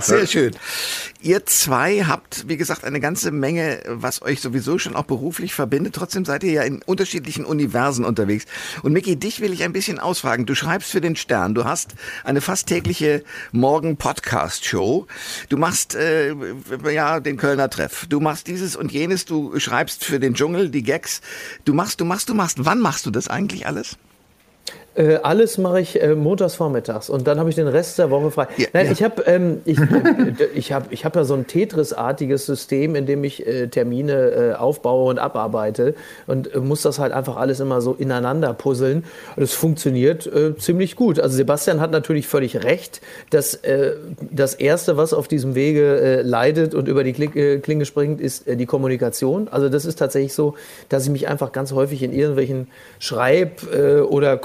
sehr 0.00 0.26
schön. 0.26 0.54
Ihr 1.20 1.44
zwei 1.46 2.04
habt, 2.04 2.48
wie 2.48 2.56
gesagt, 2.56 2.84
eine 2.84 3.00
ganze 3.00 3.32
Menge, 3.32 3.82
was 3.88 4.22
euch 4.22 4.40
sowieso 4.40 4.78
schon 4.78 4.94
auch 4.94 5.02
beruflich 5.04 5.52
verbindet. 5.52 5.96
Trotzdem 5.96 6.24
seid 6.24 6.44
ihr 6.44 6.52
ja 6.52 6.62
in 6.62 6.80
unterschiedlichen 6.82 7.44
Universen 7.44 8.04
unterwegs. 8.04 8.44
Und 8.84 8.92
Micky, 8.92 9.16
dich 9.16 9.40
will 9.40 9.52
ich 9.52 9.64
ein 9.64 9.72
bisschen 9.72 9.98
ausfragen. 9.98 10.46
Du 10.46 10.54
schreibst 10.54 10.92
für 10.92 11.00
den 11.00 11.16
Stern. 11.16 11.56
Du 11.56 11.64
hast 11.64 11.94
eine 12.22 12.40
fast 12.40 12.68
tägliche 12.68 13.24
Morgen-Podcast-Show. 13.50 15.08
Du 15.48 15.56
machst 15.56 15.96
äh, 15.96 16.34
ja 16.88 17.18
den 17.18 17.36
Kölner 17.36 17.68
Treff. 17.68 18.06
Du 18.08 18.20
machst 18.20 18.46
dieses 18.46 18.76
und 18.76 18.92
jenes. 18.92 19.24
Du 19.24 19.58
schreibst 19.58 20.04
für 20.04 20.20
den 20.20 20.34
Dschungel 20.34 20.68
die 20.70 20.84
Gags. 20.84 21.20
Du 21.64 21.74
machst, 21.74 22.00
du 22.00 22.04
machst, 22.04 22.28
du 22.28 22.34
machst. 22.34 22.64
Wann 22.64 22.78
machst 22.88 23.04
du 23.04 23.10
das 23.10 23.28
eigentlich 23.28 23.66
alles? 23.66 23.98
Äh, 24.98 25.20
alles 25.22 25.58
mache 25.58 25.80
ich 25.80 26.02
äh, 26.02 26.16
montags 26.16 26.56
vormittags 26.56 27.08
und 27.08 27.28
dann 27.28 27.38
habe 27.38 27.48
ich 27.48 27.54
den 27.54 27.68
Rest 27.68 28.00
der 28.00 28.10
Woche 28.10 28.32
frei. 28.32 28.48
Ja, 28.56 28.66
Nein, 28.72 28.86
ja. 28.86 28.92
ich 28.92 29.02
habe 29.04 29.22
ähm, 29.26 29.60
ich, 29.64 29.78
äh, 29.78 29.84
ich 30.56 30.72
hab, 30.72 30.92
ich 30.92 31.04
hab 31.04 31.14
ja 31.14 31.22
so 31.22 31.34
ein 31.34 31.46
Tetris-artiges 31.46 32.46
System, 32.46 32.96
in 32.96 33.06
dem 33.06 33.22
ich 33.22 33.46
äh, 33.46 33.68
Termine 33.68 34.12
äh, 34.12 34.54
aufbaue 34.54 35.08
und 35.08 35.20
abarbeite 35.20 35.94
und 36.26 36.52
äh, 36.52 36.58
muss 36.58 36.82
das 36.82 36.98
halt 36.98 37.12
einfach 37.12 37.36
alles 37.36 37.60
immer 37.60 37.80
so 37.80 37.94
ineinander 37.94 38.52
puzzeln. 38.54 39.04
Und 39.36 39.42
es 39.44 39.52
funktioniert 39.52 40.28
ziemlich 40.58 40.96
gut. 40.96 41.20
Also 41.20 41.36
Sebastian 41.36 41.80
hat 41.80 41.92
natürlich 41.92 42.26
völlig 42.26 42.64
recht, 42.64 43.00
dass 43.30 43.60
das 44.30 44.54
Erste, 44.54 44.96
was 44.96 45.12
auf 45.12 45.28
diesem 45.28 45.54
Wege 45.54 46.22
leidet 46.24 46.74
und 46.74 46.88
über 46.88 47.04
die 47.04 47.12
Kling, 47.12 47.62
Klinge 47.62 47.84
springt, 47.84 48.20
ist 48.20 48.44
die 48.46 48.66
Kommunikation. 48.66 49.48
Also 49.48 49.68
das 49.68 49.84
ist 49.84 49.98
tatsächlich 49.98 50.34
so, 50.34 50.54
dass 50.88 51.04
ich 51.04 51.10
mich 51.10 51.28
einfach 51.28 51.52
ganz 51.52 51.72
häufig 51.72 52.02
in 52.02 52.12
irgendwelchen 52.12 52.68
Schreib- 52.98 53.62
oder 54.08 54.36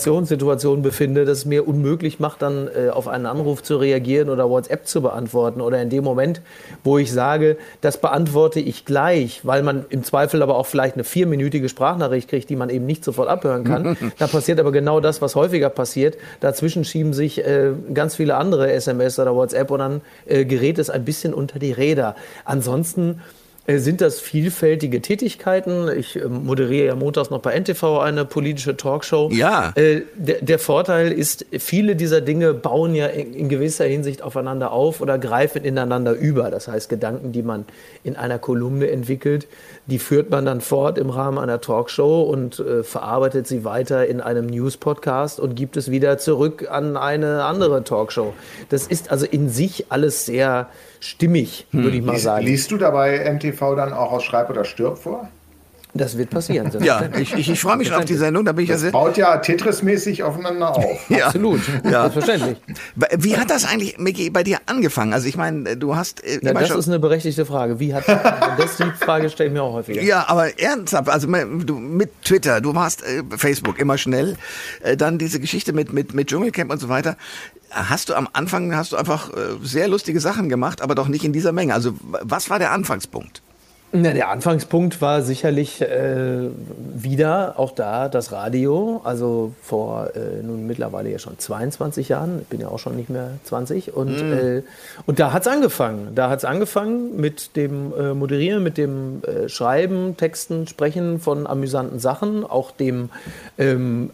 Konversationssituationen 0.00 0.82
befinde, 0.82 1.24
das 1.24 1.38
es 1.38 1.44
mir 1.44 1.66
unmöglich 1.68 2.20
macht, 2.20 2.42
dann 2.42 2.68
äh, 2.68 2.90
auf 2.90 3.08
einen 3.08 3.26
Anruf 3.26 3.62
zu 3.62 3.76
reagieren 3.76 4.30
oder 4.30 4.48
WhatsApp 4.48 4.86
zu 4.86 5.02
beantworten. 5.02 5.60
Oder 5.60 5.82
in 5.82 5.90
dem 5.90 6.04
Moment, 6.04 6.40
wo 6.84 6.98
ich 6.98 7.12
sage, 7.12 7.56
das 7.80 7.98
beantworte 7.98 8.60
ich 8.60 8.84
gleich, 8.84 9.40
weil 9.44 9.62
man 9.62 9.84
im 9.90 10.02
Zweifel 10.02 10.42
aber 10.42 10.56
auch 10.56 10.66
vielleicht 10.66 10.94
eine 10.94 11.04
vierminütige 11.04 11.68
Sprachnachricht 11.68 12.28
kriegt, 12.28 12.48
die 12.50 12.56
man 12.56 12.70
eben 12.70 12.86
nicht 12.86 13.04
sofort 13.04 13.28
abhören 13.28 13.64
kann. 13.64 13.96
da 14.18 14.26
passiert 14.26 14.58
aber 14.60 14.72
genau 14.72 15.00
das, 15.00 15.20
was 15.20 15.34
häufiger 15.34 15.68
passiert. 15.68 16.16
Dazwischen 16.40 16.84
schieben 16.84 17.12
sich 17.12 17.44
äh, 17.44 17.72
ganz 17.92 18.16
viele 18.16 18.36
andere 18.36 18.72
SMS 18.72 19.18
oder 19.18 19.34
WhatsApp 19.34 19.70
und 19.70 19.78
dann 19.80 20.00
äh, 20.26 20.44
gerät 20.44 20.78
es 20.78 20.90
ein 20.90 21.04
bisschen 21.04 21.34
unter 21.34 21.58
die 21.58 21.72
Räder. 21.72 22.16
Ansonsten 22.44 23.20
sind 23.66 24.00
das 24.00 24.20
vielfältige 24.20 25.00
Tätigkeiten. 25.00 25.88
Ich 25.96 26.16
äh, 26.16 26.26
moderiere 26.26 26.86
ja 26.86 26.94
montags 26.94 27.30
noch 27.30 27.40
bei 27.40 27.58
NTV 27.58 28.00
eine 28.00 28.24
politische 28.24 28.76
Talkshow. 28.76 29.30
Ja. 29.32 29.72
Äh, 29.76 30.02
der, 30.16 30.40
der 30.40 30.58
Vorteil 30.58 31.12
ist, 31.12 31.46
viele 31.58 31.96
dieser 31.96 32.20
Dinge 32.20 32.54
bauen 32.54 32.94
ja 32.94 33.06
in, 33.06 33.34
in 33.34 33.48
gewisser 33.48 33.84
Hinsicht 33.84 34.22
aufeinander 34.22 34.72
auf 34.72 35.00
oder 35.00 35.18
greifen 35.18 35.64
ineinander 35.64 36.12
über. 36.12 36.50
Das 36.50 36.68
heißt, 36.68 36.88
Gedanken, 36.88 37.32
die 37.32 37.42
man 37.42 37.64
in 38.02 38.16
einer 38.16 38.38
Kolumne 38.38 38.90
entwickelt, 38.90 39.46
die 39.90 39.98
führt 39.98 40.30
man 40.30 40.44
dann 40.44 40.60
fort 40.60 40.96
im 40.98 41.10
Rahmen 41.10 41.38
einer 41.38 41.60
Talkshow 41.60 42.22
und 42.22 42.60
äh, 42.60 42.82
verarbeitet 42.82 43.46
sie 43.46 43.64
weiter 43.64 44.06
in 44.06 44.20
einem 44.20 44.46
News-Podcast 44.46 45.40
und 45.40 45.56
gibt 45.56 45.76
es 45.76 45.90
wieder 45.90 46.18
zurück 46.18 46.68
an 46.70 46.96
eine 46.96 47.44
andere 47.44 47.84
Talkshow. 47.84 48.32
Das 48.68 48.86
ist 48.86 49.10
also 49.10 49.26
in 49.26 49.48
sich 49.48 49.86
alles 49.90 50.24
sehr 50.24 50.68
stimmig, 51.00 51.66
würde 51.72 51.96
ich 51.96 52.02
mal 52.02 52.18
sagen. 52.18 52.44
liest 52.46 52.70
du 52.70 52.76
dabei 52.76 53.30
MTV 53.32 53.74
dann 53.74 53.92
auch 53.92 54.12
aus 54.12 54.22
Schreib 54.22 54.48
oder 54.50 54.64
Stirb 54.64 54.98
vor? 54.98 55.28
Das 55.94 56.16
wird 56.16 56.30
passieren. 56.30 56.70
Ja, 56.82 57.02
ich, 57.18 57.34
ich, 57.34 57.50
ich 57.50 57.60
freue 57.60 57.76
mich 57.76 57.88
schon 57.88 57.96
auf 57.98 58.04
die 58.04 58.14
Sendung. 58.14 58.44
Da 58.44 58.52
bin 58.52 58.64
ich 58.64 58.68
ja 58.70 58.74
Das 58.74 58.82
sehr. 58.82 58.92
baut 58.92 59.16
ja 59.16 59.36
Tetris-mäßig 59.38 60.22
aufeinander 60.22 60.76
auf. 60.76 61.00
Ja. 61.10 61.26
Absolut, 61.26 61.60
Ja. 61.84 62.02
selbstverständlich. 62.10 62.58
Wie 63.18 63.36
hat 63.36 63.50
das 63.50 63.64
eigentlich, 63.64 63.98
Micky, 63.98 64.30
bei 64.30 64.42
dir 64.42 64.58
angefangen? 64.66 65.12
Also 65.12 65.26
ich 65.28 65.36
meine, 65.36 65.76
du 65.76 65.96
hast 65.96 66.22
äh, 66.24 66.40
Ja, 66.42 66.50
immer 66.50 66.60
das 66.60 66.68
schon... 66.68 66.78
ist 66.78 66.88
eine 66.88 66.98
berechtigte 67.00 67.44
Frage. 67.44 67.80
Wie 67.80 67.92
hat 67.94 68.06
das 68.58 68.76
die 68.76 68.90
Frage 69.04 69.28
stelle 69.30 69.48
ich 69.48 69.52
mir 69.54 69.62
auch 69.62 69.72
häufiger. 69.74 70.02
Ja, 70.02 70.26
aber 70.28 70.58
ernsthaft, 70.60 71.08
also 71.08 71.26
du 71.26 71.74
mit 71.78 72.10
Twitter, 72.22 72.60
du 72.60 72.74
warst 72.74 73.02
äh, 73.02 73.22
Facebook 73.36 73.78
immer 73.78 73.98
schnell, 73.98 74.36
äh, 74.82 74.96
dann 74.96 75.18
diese 75.18 75.40
Geschichte 75.40 75.72
mit 75.72 75.92
mit 75.92 76.14
mit 76.14 76.28
Dschungelcamp 76.28 76.70
und 76.70 76.78
so 76.78 76.88
weiter. 76.88 77.16
Hast 77.70 78.08
du 78.08 78.14
am 78.14 78.28
Anfang 78.32 78.74
hast 78.74 78.92
du 78.92 78.96
einfach 78.96 79.30
äh, 79.30 79.36
sehr 79.62 79.88
lustige 79.88 80.20
Sachen 80.20 80.48
gemacht, 80.48 80.82
aber 80.82 80.94
doch 80.94 81.08
nicht 81.08 81.24
in 81.24 81.32
dieser 81.32 81.52
Menge. 81.52 81.74
Also 81.74 81.94
was 82.00 82.50
war 82.50 82.58
der 82.58 82.72
Anfangspunkt? 82.72 83.42
Na, 83.92 84.12
der 84.12 84.28
Anfangspunkt 84.28 85.00
war 85.00 85.22
sicherlich 85.22 85.82
äh, 85.82 86.48
wieder 86.94 87.54
auch 87.58 87.72
da 87.72 88.08
das 88.08 88.30
Radio, 88.30 89.00
also 89.02 89.52
vor 89.62 90.10
äh, 90.14 90.44
nun 90.44 90.68
mittlerweile 90.68 91.10
ja 91.10 91.18
schon 91.18 91.36
22 91.36 92.08
Jahren, 92.08 92.42
ich 92.42 92.46
bin 92.46 92.60
ja 92.60 92.68
auch 92.68 92.78
schon 92.78 92.94
nicht 92.94 93.10
mehr 93.10 93.30
20 93.42 93.92
und, 93.92 94.12
mm. 94.12 94.32
äh, 94.32 94.62
und 95.06 95.18
da 95.18 95.32
hat 95.32 95.42
es 95.42 95.48
angefangen. 95.48 96.14
Da 96.14 96.30
hat 96.30 96.38
es 96.38 96.44
angefangen 96.44 97.16
mit 97.16 97.56
dem 97.56 97.92
äh, 97.98 98.14
Moderieren, 98.14 98.62
mit 98.62 98.78
dem 98.78 99.22
äh, 99.24 99.48
Schreiben, 99.48 100.16
Texten, 100.16 100.68
Sprechen 100.68 101.18
von 101.18 101.48
amüsanten 101.48 101.98
Sachen, 101.98 102.44
auch 102.44 102.70
dem 102.70 103.10
ähm, 103.58 104.10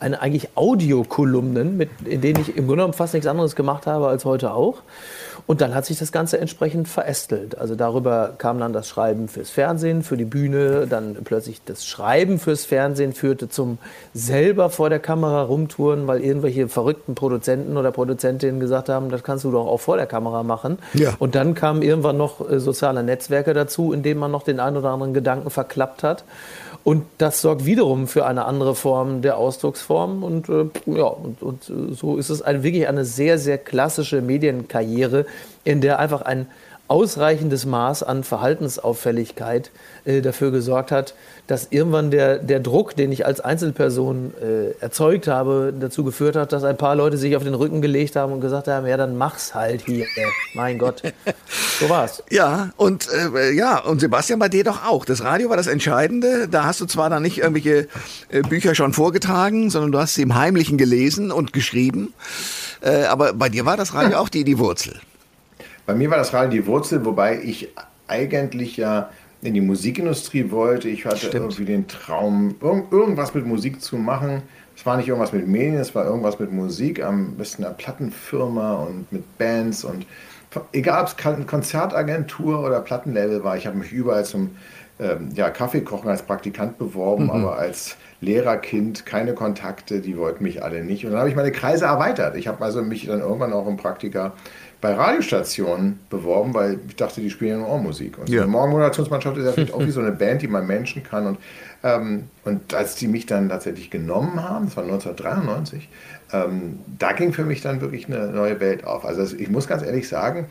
eine, 0.00 0.20
eigentlich 0.20 0.48
Audiokolumnen, 0.56 1.88
in 2.04 2.20
denen 2.20 2.40
ich 2.40 2.48
im 2.48 2.66
Grunde 2.66 2.82
genommen 2.82 2.94
fast 2.94 3.14
nichts 3.14 3.28
anderes 3.28 3.54
gemacht 3.54 3.86
habe 3.86 4.08
als 4.08 4.24
heute 4.24 4.52
auch. 4.54 4.82
Und 5.46 5.60
dann 5.60 5.74
hat 5.74 5.84
sich 5.84 5.98
das 5.98 6.12
Ganze 6.12 6.38
entsprechend 6.38 6.86
verästelt. 6.86 7.58
Also 7.58 7.74
darüber 7.74 8.34
kam 8.38 8.60
dann 8.60 8.72
das 8.72 8.88
Schreiben 8.88 9.19
fürs 9.28 9.50
Fernsehen, 9.50 10.02
für 10.02 10.16
die 10.16 10.24
Bühne, 10.24 10.86
dann 10.88 11.16
plötzlich 11.24 11.60
das 11.64 11.86
Schreiben 11.86 12.38
fürs 12.38 12.64
Fernsehen 12.64 13.12
führte 13.12 13.48
zum 13.48 13.78
selber 14.14 14.70
vor 14.70 14.90
der 14.90 14.98
Kamera 14.98 15.42
rumtouren, 15.42 16.06
weil 16.06 16.22
irgendwelche 16.22 16.68
verrückten 16.68 17.14
Produzenten 17.14 17.76
oder 17.76 17.92
Produzentinnen 17.92 18.60
gesagt 18.60 18.88
haben, 18.88 19.10
das 19.10 19.22
kannst 19.22 19.44
du 19.44 19.50
doch 19.50 19.66
auch 19.66 19.80
vor 19.80 19.96
der 19.96 20.06
Kamera 20.06 20.42
machen. 20.42 20.78
Ja. 20.94 21.14
Und 21.18 21.34
dann 21.34 21.54
kamen 21.54 21.82
irgendwann 21.82 22.16
noch 22.16 22.48
äh, 22.48 22.60
soziale 22.60 23.02
Netzwerke 23.02 23.54
dazu, 23.54 23.92
in 23.92 24.02
denen 24.02 24.20
man 24.20 24.30
noch 24.30 24.42
den 24.42 24.60
einen 24.60 24.76
oder 24.76 24.90
anderen 24.90 25.14
Gedanken 25.14 25.50
verklappt 25.50 26.02
hat. 26.02 26.24
Und 26.82 27.04
das 27.18 27.42
sorgt 27.42 27.66
wiederum 27.66 28.08
für 28.08 28.26
eine 28.26 28.46
andere 28.46 28.74
Form 28.74 29.20
der 29.20 29.36
Ausdrucksform. 29.36 30.22
Und 30.24 30.48
äh, 30.48 30.66
ja, 30.86 31.04
und, 31.04 31.42
und 31.42 31.68
äh, 31.68 31.94
so 31.94 32.16
ist 32.16 32.30
es 32.30 32.42
eine, 32.42 32.62
wirklich 32.62 32.88
eine 32.88 33.04
sehr, 33.04 33.38
sehr 33.38 33.58
klassische 33.58 34.22
Medienkarriere, 34.22 35.26
in 35.64 35.80
der 35.80 35.98
einfach 35.98 36.22
ein 36.22 36.46
ausreichendes 36.90 37.66
Maß 37.66 38.02
an 38.02 38.24
Verhaltensauffälligkeit 38.24 39.70
äh, 40.04 40.22
dafür 40.22 40.50
gesorgt 40.50 40.90
hat, 40.90 41.14
dass 41.46 41.68
irgendwann 41.70 42.10
der, 42.10 42.38
der 42.38 42.58
Druck, 42.58 42.96
den 42.96 43.12
ich 43.12 43.24
als 43.24 43.40
Einzelperson 43.40 44.34
äh, 44.42 44.82
erzeugt 44.82 45.28
habe, 45.28 45.72
dazu 45.78 46.02
geführt 46.02 46.34
hat, 46.34 46.52
dass 46.52 46.64
ein 46.64 46.76
paar 46.76 46.96
Leute 46.96 47.16
sich 47.16 47.36
auf 47.36 47.44
den 47.44 47.54
Rücken 47.54 47.80
gelegt 47.80 48.16
haben 48.16 48.32
und 48.32 48.40
gesagt 48.40 48.66
haben, 48.66 48.88
ja, 48.88 48.96
dann 48.96 49.16
mach's 49.16 49.54
halt 49.54 49.82
hier. 49.86 50.04
mein 50.54 50.78
Gott. 50.78 51.02
So 51.78 51.88
war's. 51.88 52.24
Ja, 52.28 52.70
und 52.76 53.08
äh, 53.12 53.52
ja, 53.52 53.78
und 53.78 54.00
Sebastian, 54.00 54.40
bei 54.40 54.48
dir 54.48 54.64
doch 54.64 54.84
auch. 54.84 55.04
Das 55.04 55.22
Radio 55.22 55.48
war 55.48 55.56
das 55.56 55.68
Entscheidende. 55.68 56.48
Da 56.48 56.64
hast 56.64 56.80
du 56.80 56.86
zwar 56.86 57.08
dann 57.08 57.22
nicht 57.22 57.38
irgendwelche 57.38 57.86
äh, 58.30 58.42
Bücher 58.42 58.74
schon 58.74 58.92
vorgetragen, 58.92 59.70
sondern 59.70 59.92
du 59.92 59.98
hast 60.00 60.14
sie 60.14 60.22
im 60.22 60.34
Heimlichen 60.34 60.76
gelesen 60.76 61.30
und 61.30 61.52
geschrieben. 61.52 62.14
Äh, 62.80 63.04
aber 63.04 63.32
bei 63.32 63.48
dir 63.48 63.64
war 63.64 63.76
das 63.76 63.94
Radio 63.94 64.18
auch 64.18 64.28
die, 64.28 64.42
die 64.42 64.58
Wurzel. 64.58 65.00
Bei 65.90 65.96
mir 65.96 66.08
war 66.08 66.18
das 66.18 66.32
Radio 66.32 66.62
die 66.62 66.66
Wurzel, 66.68 67.04
wobei 67.04 67.40
ich 67.42 67.68
eigentlich 68.06 68.76
ja 68.76 69.10
in 69.42 69.54
die 69.54 69.60
Musikindustrie 69.60 70.52
wollte. 70.52 70.88
Ich 70.88 71.04
hatte 71.04 71.16
Stimmt. 71.16 71.34
irgendwie 71.34 71.64
den 71.64 71.88
Traum, 71.88 72.54
irgendwas 72.62 73.34
mit 73.34 73.44
Musik 73.44 73.82
zu 73.82 73.96
machen. 73.96 74.42
Es 74.76 74.86
war 74.86 74.96
nicht 74.98 75.08
irgendwas 75.08 75.32
mit 75.32 75.48
Medien, 75.48 75.78
es 75.78 75.92
war 75.96 76.04
irgendwas 76.04 76.38
mit 76.38 76.52
Musik, 76.52 77.02
am 77.02 77.34
besten 77.34 77.64
einer 77.64 77.74
Plattenfirma 77.74 78.74
und 78.74 79.10
mit 79.10 79.36
Bands 79.36 79.82
und 79.82 80.06
egal 80.72 81.02
ob 81.02 81.08
es 81.08 81.26
eine 81.26 81.44
Konzertagentur 81.44 82.64
oder 82.64 82.82
Plattenlabel 82.82 83.42
war, 83.42 83.56
ich 83.56 83.66
habe 83.66 83.76
mich 83.76 83.90
überall 83.90 84.24
zum 84.24 84.50
ähm, 85.00 85.30
ja, 85.34 85.50
Kaffeekochen 85.50 86.08
als 86.08 86.22
Praktikant 86.22 86.78
beworben, 86.78 87.24
mhm. 87.24 87.30
aber 87.30 87.58
als 87.58 87.96
Lehrerkind 88.20 89.06
keine 89.06 89.34
Kontakte, 89.34 90.00
die 90.00 90.16
wollten 90.18 90.44
mich 90.44 90.62
alle 90.62 90.84
nicht. 90.84 91.04
Und 91.04 91.12
dann 91.12 91.20
habe 91.20 91.30
ich 91.30 91.36
meine 91.36 91.52
Kreise 91.52 91.86
erweitert. 91.86 92.36
Ich 92.36 92.46
habe 92.46 92.62
also 92.62 92.82
mich 92.82 93.06
dann 93.06 93.20
irgendwann 93.20 93.52
auch 93.52 93.66
im 93.66 93.76
Praktika 93.76 94.34
bei 94.80 94.94
Radiostationen 94.94 96.00
beworben, 96.08 96.54
weil 96.54 96.78
ich 96.88 96.96
dachte, 96.96 97.20
die 97.20 97.30
spielen 97.30 97.60
ja 97.60 97.66
nur 97.66 97.78
Musik. 97.78 98.18
Und 98.18 98.28
ja. 98.28 98.42
eine 98.42 98.50
Morgenmoderationsmannschaft 98.50 99.36
ist 99.36 99.44
ja 99.44 99.52
vielleicht 99.52 99.74
auch 99.74 99.84
wie 99.84 99.90
so 99.90 100.00
eine 100.00 100.12
Band, 100.12 100.42
die 100.42 100.48
man 100.48 100.66
Menschen 100.66 101.02
kann. 101.02 101.26
Und, 101.26 101.38
ähm, 101.82 102.28
und 102.44 102.72
als 102.72 102.94
die 102.94 103.06
mich 103.06 103.26
dann 103.26 103.50
tatsächlich 103.50 103.90
genommen 103.90 104.42
haben, 104.42 104.66
das 104.66 104.76
war 104.76 104.84
1993, 104.84 105.88
ähm, 106.32 106.78
da 106.98 107.12
ging 107.12 107.32
für 107.32 107.44
mich 107.44 107.60
dann 107.60 107.80
wirklich 107.80 108.06
eine 108.06 108.28
neue 108.28 108.60
Welt 108.60 108.84
auf. 108.84 109.04
Also 109.04 109.36
ich 109.36 109.50
muss 109.50 109.66
ganz 109.66 109.82
ehrlich 109.82 110.08
sagen, 110.08 110.46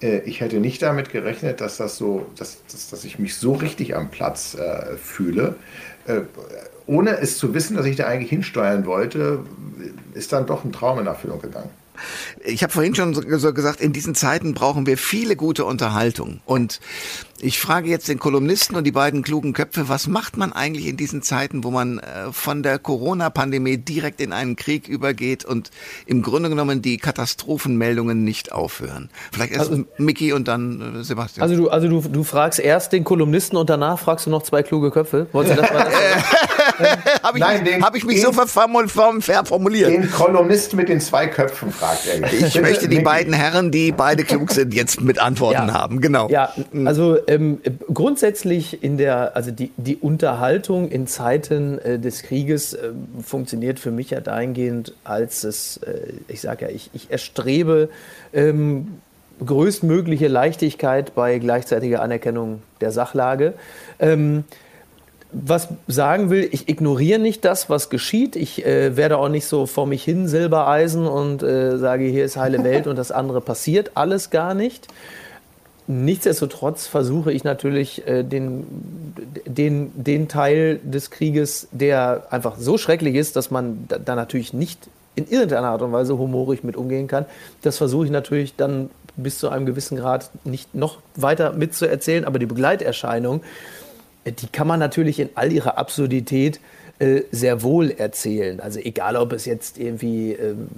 äh, 0.00 0.18
ich 0.20 0.40
hätte 0.40 0.60
nicht 0.60 0.80
damit 0.82 1.10
gerechnet, 1.10 1.60
dass 1.60 1.76
das 1.76 1.96
so, 1.96 2.26
dass, 2.38 2.64
dass, 2.70 2.88
dass 2.88 3.04
ich 3.04 3.18
mich 3.18 3.36
so 3.36 3.52
richtig 3.52 3.96
am 3.96 4.10
Platz 4.10 4.54
äh, 4.54 4.96
fühle. 4.96 5.56
Äh, 6.06 6.20
ohne 6.86 7.18
es 7.18 7.38
zu 7.38 7.54
wissen, 7.54 7.76
dass 7.76 7.86
ich 7.86 7.96
da 7.96 8.06
eigentlich 8.06 8.30
hinsteuern 8.30 8.86
wollte, 8.86 9.40
ist 10.12 10.32
dann 10.32 10.46
doch 10.46 10.64
ein 10.64 10.72
Traum 10.72 10.98
in 10.98 11.06
Erfüllung 11.06 11.40
gegangen. 11.40 11.70
Ich 12.44 12.62
habe 12.62 12.72
vorhin 12.72 12.94
schon 12.94 13.14
so 13.14 13.52
gesagt, 13.52 13.80
in 13.80 13.92
diesen 13.92 14.14
Zeiten 14.14 14.54
brauchen 14.54 14.86
wir 14.86 14.98
viele 14.98 15.36
gute 15.36 15.64
Unterhaltung. 15.64 16.40
Und 16.44 16.80
ich 17.40 17.58
frage 17.58 17.90
jetzt 17.90 18.08
den 18.08 18.18
Kolumnisten 18.18 18.76
und 18.76 18.84
die 18.84 18.92
beiden 18.92 19.22
klugen 19.22 19.52
Köpfe, 19.52 19.88
was 19.88 20.06
macht 20.06 20.36
man 20.36 20.52
eigentlich 20.52 20.86
in 20.86 20.96
diesen 20.96 21.22
Zeiten, 21.22 21.64
wo 21.64 21.70
man 21.70 21.98
äh, 21.98 22.32
von 22.32 22.62
der 22.62 22.78
Corona-Pandemie 22.78 23.76
direkt 23.76 24.20
in 24.20 24.32
einen 24.32 24.56
Krieg 24.56 24.88
übergeht 24.88 25.44
und 25.44 25.70
im 26.06 26.22
Grunde 26.22 26.48
genommen 26.48 26.80
die 26.80 26.96
Katastrophenmeldungen 26.96 28.24
nicht 28.24 28.52
aufhören? 28.52 29.10
Vielleicht 29.32 29.52
erst 29.52 29.70
also, 29.70 29.84
Mickey 29.98 30.32
und 30.32 30.48
dann 30.48 31.00
äh, 31.00 31.04
Sebastian. 31.04 31.42
Also 31.42 31.56
du, 31.56 31.68
also 31.68 31.88
du, 31.88 32.00
du 32.00 32.24
fragst 32.24 32.60
erst 32.60 32.92
den 32.92 33.04
Kolumnisten 33.04 33.56
und 33.56 33.68
danach 33.68 33.98
fragst 33.98 34.26
du 34.26 34.30
noch 34.30 34.42
zwei 34.42 34.62
kluge 34.62 34.90
Köpfe. 34.90 35.26
Wolltest 35.32 35.58
du 35.58 35.62
das 35.62 35.72
mal 35.72 35.86
Habe 37.22 37.38
ich, 37.38 37.44
Nein, 37.44 37.82
hab 37.82 37.96
ich 37.96 38.04
mich 38.04 38.16
den, 38.16 38.24
so 38.24 38.32
verformuliert? 38.32 39.90
Den 39.90 40.10
Kolumnisten 40.10 40.76
mit 40.76 40.88
den 40.88 41.00
zwei 41.00 41.26
Köpfen 41.26 41.72
fragt 41.72 42.06
er. 42.06 42.32
Ich 42.32 42.60
möchte 42.60 42.88
die 42.88 43.00
beiden 43.00 43.32
Herren, 43.32 43.70
die 43.70 43.92
beide 43.92 44.24
klug 44.24 44.50
sind, 44.50 44.74
jetzt 44.74 45.00
mit 45.00 45.18
Antworten 45.18 45.68
ja. 45.68 45.74
haben. 45.74 46.00
Genau. 46.00 46.28
Ja, 46.28 46.52
also 46.84 47.18
ähm, 47.26 47.60
grundsätzlich 47.92 48.82
in 48.82 48.98
der, 48.98 49.36
also 49.36 49.50
die, 49.50 49.70
die 49.76 49.96
Unterhaltung 49.96 50.88
in 50.88 51.06
Zeiten 51.06 51.78
äh, 51.78 51.98
des 51.98 52.22
Krieges 52.22 52.74
äh, 52.74 52.90
funktioniert 53.22 53.78
für 53.78 53.90
mich 53.90 54.10
ja 54.10 54.20
dahingehend, 54.20 54.94
als 55.04 55.44
es, 55.44 55.78
äh, 55.78 56.12
ich 56.28 56.40
sage 56.40 56.66
ja, 56.66 56.70
ich, 56.70 56.90
ich 56.92 57.10
erstrebe 57.10 57.88
ähm, 58.32 58.98
größtmögliche 59.44 60.28
Leichtigkeit 60.28 61.14
bei 61.14 61.38
gleichzeitiger 61.38 62.02
Anerkennung 62.02 62.62
der 62.80 62.92
Sachlage. 62.92 63.54
Ähm, 63.98 64.44
was 65.34 65.68
sagen 65.88 66.30
will, 66.30 66.48
ich 66.52 66.68
ignoriere 66.68 67.18
nicht 67.18 67.44
das, 67.44 67.68
was 67.68 67.90
geschieht. 67.90 68.36
Ich 68.36 68.64
äh, 68.64 68.96
werde 68.96 69.18
auch 69.18 69.28
nicht 69.28 69.46
so 69.46 69.66
vor 69.66 69.86
mich 69.86 70.04
hin 70.04 70.28
Silbereisen 70.28 71.06
und 71.06 71.42
äh, 71.42 71.76
sage, 71.76 72.04
hier 72.04 72.24
ist 72.24 72.36
heile 72.36 72.62
Welt 72.62 72.86
und 72.86 72.96
das 72.96 73.10
andere 73.10 73.40
passiert 73.40 73.92
alles 73.94 74.30
gar 74.30 74.54
nicht. 74.54 74.86
Nichtsdestotrotz 75.86 76.86
versuche 76.86 77.32
ich 77.32 77.44
natürlich 77.44 78.06
äh, 78.06 78.22
den, 78.22 78.64
den, 79.44 79.92
den 79.94 80.28
Teil 80.28 80.80
des 80.82 81.10
Krieges, 81.10 81.68
der 81.72 82.28
einfach 82.30 82.56
so 82.58 82.78
schrecklich 82.78 83.16
ist, 83.16 83.36
dass 83.36 83.50
man 83.50 83.84
da, 83.88 83.98
da 83.98 84.14
natürlich 84.14 84.54
nicht 84.54 84.88
in 85.16 85.28
irgendeiner 85.28 85.68
Art 85.68 85.82
und 85.82 85.92
Weise 85.92 86.16
humorig 86.16 86.64
mit 86.64 86.76
umgehen 86.76 87.06
kann. 87.06 87.26
Das 87.62 87.76
versuche 87.76 88.06
ich 88.06 88.10
natürlich 88.10 88.56
dann 88.56 88.90
bis 89.16 89.38
zu 89.38 89.48
einem 89.48 89.66
gewissen 89.66 89.96
Grad 89.96 90.30
nicht 90.44 90.74
noch 90.74 90.98
weiter 91.16 91.52
mitzuerzählen, 91.52 92.24
aber 92.24 92.38
die 92.38 92.46
Begleiterscheinung, 92.46 93.40
äh, 93.40 93.83
die 94.24 94.46
kann 94.48 94.66
man 94.66 94.80
natürlich 94.80 95.20
in 95.20 95.30
all 95.34 95.52
ihrer 95.52 95.78
Absurdität 95.78 96.60
äh, 97.00 97.22
sehr 97.32 97.62
wohl 97.62 97.90
erzählen. 97.90 98.60
Also 98.60 98.78
egal, 98.78 99.16
ob 99.16 99.32
es 99.32 99.46
jetzt 99.46 99.78
irgendwie, 99.78 100.30
ähm, 100.32 100.68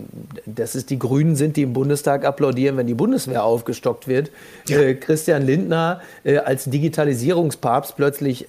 dass 0.46 0.74
es 0.74 0.86
die 0.86 0.98
Grünen 0.98 1.36
sind, 1.36 1.58
die 1.58 1.62
im 1.62 1.74
Bundestag 1.74 2.24
applaudieren, 2.24 2.78
wenn 2.78 2.86
die 2.86 2.94
Bundeswehr 2.94 3.44
aufgestockt 3.44 4.08
wird. 4.08 4.30
Ja. 4.66 4.80
Äh, 4.80 4.94
Christian 4.94 5.42
Lindner 5.42 6.00
äh, 6.24 6.38
als 6.38 6.64
Digitalisierungspapst 6.64 7.96
plötzlich 7.96 8.46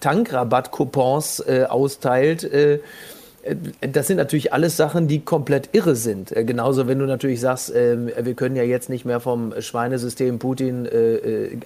Tankrabattcoupons 0.00 1.40
austeilt 1.40 2.48
das 3.80 4.06
sind 4.06 4.16
natürlich 4.16 4.52
alles 4.52 4.76
Sachen, 4.76 5.08
die 5.08 5.20
komplett 5.20 5.70
irre 5.72 5.94
sind. 5.94 6.36
Äh, 6.36 6.44
genauso, 6.44 6.86
wenn 6.86 6.98
du 6.98 7.06
natürlich 7.06 7.40
sagst, 7.40 7.74
äh, 7.74 7.96
wir 8.24 8.34
können 8.34 8.56
ja 8.56 8.62
jetzt 8.62 8.88
nicht 8.88 9.04
mehr 9.04 9.20
vom 9.20 9.54
Schweinesystem 9.60 10.38
Putin 10.38 10.86
äh, 10.86 11.14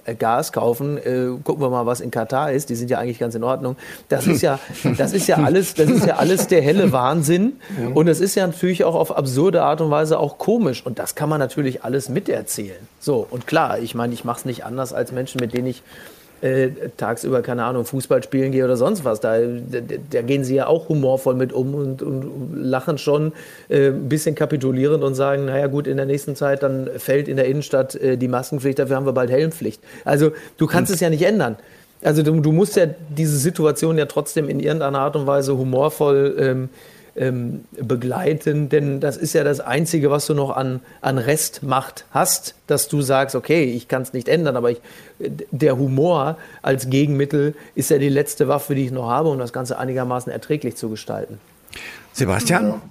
äh 0.05 0.15
Gas 0.17 0.51
kaufen. 0.51 0.97
Äh, 0.97 1.29
gucken 1.43 1.61
wir 1.61 1.69
mal, 1.69 1.85
was 1.85 1.99
in 1.99 2.11
Katar 2.11 2.51
ist. 2.51 2.69
Die 2.69 2.75
sind 2.75 2.89
ja 2.89 2.99
eigentlich 2.99 3.19
ganz 3.19 3.35
in 3.35 3.43
Ordnung. 3.43 3.75
Das 4.09 4.27
ist 4.27 4.41
ja, 4.41 4.59
das 4.97 5.13
ist 5.13 5.27
ja 5.27 5.37
alles, 5.37 5.73
das 5.73 5.89
ist 5.89 6.05
ja 6.05 6.17
alles 6.17 6.47
der 6.47 6.61
helle 6.61 6.91
Wahnsinn. 6.91 7.53
Und 7.93 8.07
es 8.07 8.19
ist 8.19 8.35
ja 8.35 8.45
natürlich 8.45 8.83
auch 8.83 8.95
auf 8.95 9.15
absurde 9.15 9.63
Art 9.63 9.81
und 9.81 9.89
Weise 9.89 10.19
auch 10.19 10.37
komisch. 10.37 10.85
Und 10.85 10.99
das 10.99 11.15
kann 11.15 11.29
man 11.29 11.39
natürlich 11.39 11.83
alles 11.83 12.09
miterzählen. 12.09 12.87
So, 12.99 13.25
und 13.29 13.47
klar, 13.47 13.79
ich 13.79 13.95
meine, 13.95 14.13
ich 14.13 14.23
mache 14.23 14.39
es 14.39 14.45
nicht 14.45 14.63
anders 14.63 14.93
als 14.93 15.11
Menschen, 15.11 15.41
mit 15.41 15.53
denen 15.53 15.67
ich 15.67 15.83
äh, 16.43 16.71
tagsüber, 16.97 17.41
keine 17.41 17.63
Ahnung, 17.63 17.85
Fußball 17.85 18.21
spielen 18.21 18.51
gehe 18.51 18.65
oder 18.65 18.75
sonst 18.75 19.05
was. 19.05 19.21
Da, 19.21 19.37
da, 19.39 19.79
da 20.09 20.21
gehen 20.21 20.43
sie 20.43 20.55
ja 20.55 20.67
auch 20.67 20.89
humorvoll 20.89 21.35
mit 21.35 21.53
um 21.53 21.73
und, 21.73 22.01
und 22.01 22.53
lachen 22.53 22.97
schon 22.97 23.31
äh, 23.69 23.87
ein 23.87 24.09
bisschen 24.09 24.35
kapitulierend 24.35 25.03
und 25.03 25.15
sagen, 25.15 25.45
naja 25.45 25.67
gut, 25.67 25.87
in 25.87 25.95
der 25.95 26.05
nächsten 26.05 26.35
Zeit 26.35 26.61
dann 26.61 26.89
fällt 26.97 27.29
in 27.29 27.37
der 27.37 27.45
Innenstadt 27.45 27.95
äh, 27.95 28.17
die 28.17 28.27
Maskenpflicht, 28.27 28.77
dafür 28.77 28.97
haben 28.97 29.05
wir 29.05 29.13
bald 29.13 29.31
Helmpflicht. 29.31 29.81
Also 30.03 30.31
du 30.57 30.67
kannst 30.67 30.89
hm. 30.89 30.95
es 30.95 30.99
ja 30.99 31.09
nicht 31.09 31.23
ändern. 31.23 31.55
Also 32.03 32.21
du, 32.21 32.37
du, 32.41 32.51
musst 32.51 32.75
ja 32.75 32.87
diese 33.09 33.37
Situation 33.37 33.97
ja 33.97 34.05
trotzdem 34.05 34.49
in 34.49 34.59
irgendeiner 34.59 34.99
Art 34.99 35.15
und 35.15 35.25
Weise 35.25 35.57
humorvoll 35.57 36.35
ähm, 36.37 36.69
ähm, 37.15 37.65
begleiten, 37.71 38.69
denn 38.69 38.99
das 38.99 39.17
ist 39.17 39.33
ja 39.33 39.43
das 39.43 39.59
Einzige, 39.59 40.09
was 40.09 40.25
du 40.25 40.33
noch 40.33 40.55
an, 40.55 40.79
an 41.01 41.17
Restmacht 41.17 42.05
hast, 42.11 42.55
dass 42.67 42.87
du 42.87 43.01
sagst, 43.01 43.35
okay, 43.35 43.63
ich 43.65 43.87
kann 43.87 44.01
es 44.01 44.13
nicht 44.13 44.27
ändern, 44.27 44.55
aber 44.55 44.71
ich, 44.71 44.81
der 45.19 45.77
Humor 45.77 46.37
als 46.61 46.89
Gegenmittel 46.89 47.55
ist 47.75 47.89
ja 47.91 47.97
die 47.97 48.09
letzte 48.09 48.47
Waffe, 48.47 48.75
die 48.75 48.85
ich 48.85 48.91
noch 48.91 49.09
habe, 49.09 49.29
um 49.29 49.37
das 49.37 49.53
Ganze 49.53 49.77
einigermaßen 49.77 50.31
erträglich 50.31 50.75
zu 50.75 50.89
gestalten. 50.89 51.39
Sebastian? 52.13 52.81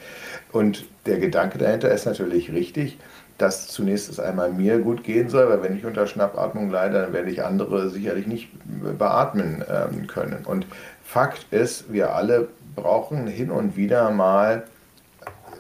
Und 0.51 0.87
der 1.05 1.19
Gedanke 1.19 1.59
dahinter 1.59 1.91
ist 1.91 2.07
natürlich 2.07 2.51
richtig, 2.51 2.97
dass 3.37 3.69
zunächst 3.69 4.09
es 4.09 4.19
einmal 4.19 4.51
mir 4.51 4.79
gut 4.79 5.05
gehen 5.05 5.29
soll, 5.29 5.51
weil 5.51 5.63
wenn 5.63 5.77
ich 5.77 5.85
unter 5.85 6.07
Schnappatmung 6.07 6.71
leide, 6.71 7.03
dann 7.03 7.13
werde 7.13 7.29
ich 7.29 7.45
andere 7.45 7.91
sicherlich 7.91 8.27
nicht 8.27 8.49
beatmen 8.97 9.63
ähm, 9.71 10.07
können. 10.07 10.47
Und 10.47 10.67
Fakt 11.05 11.45
ist, 11.51 11.93
wir 11.93 12.15
alle 12.15 12.49
brauchen 12.75 13.27
hin 13.27 13.51
und 13.51 13.77
wieder 13.77 14.11
mal 14.11 14.63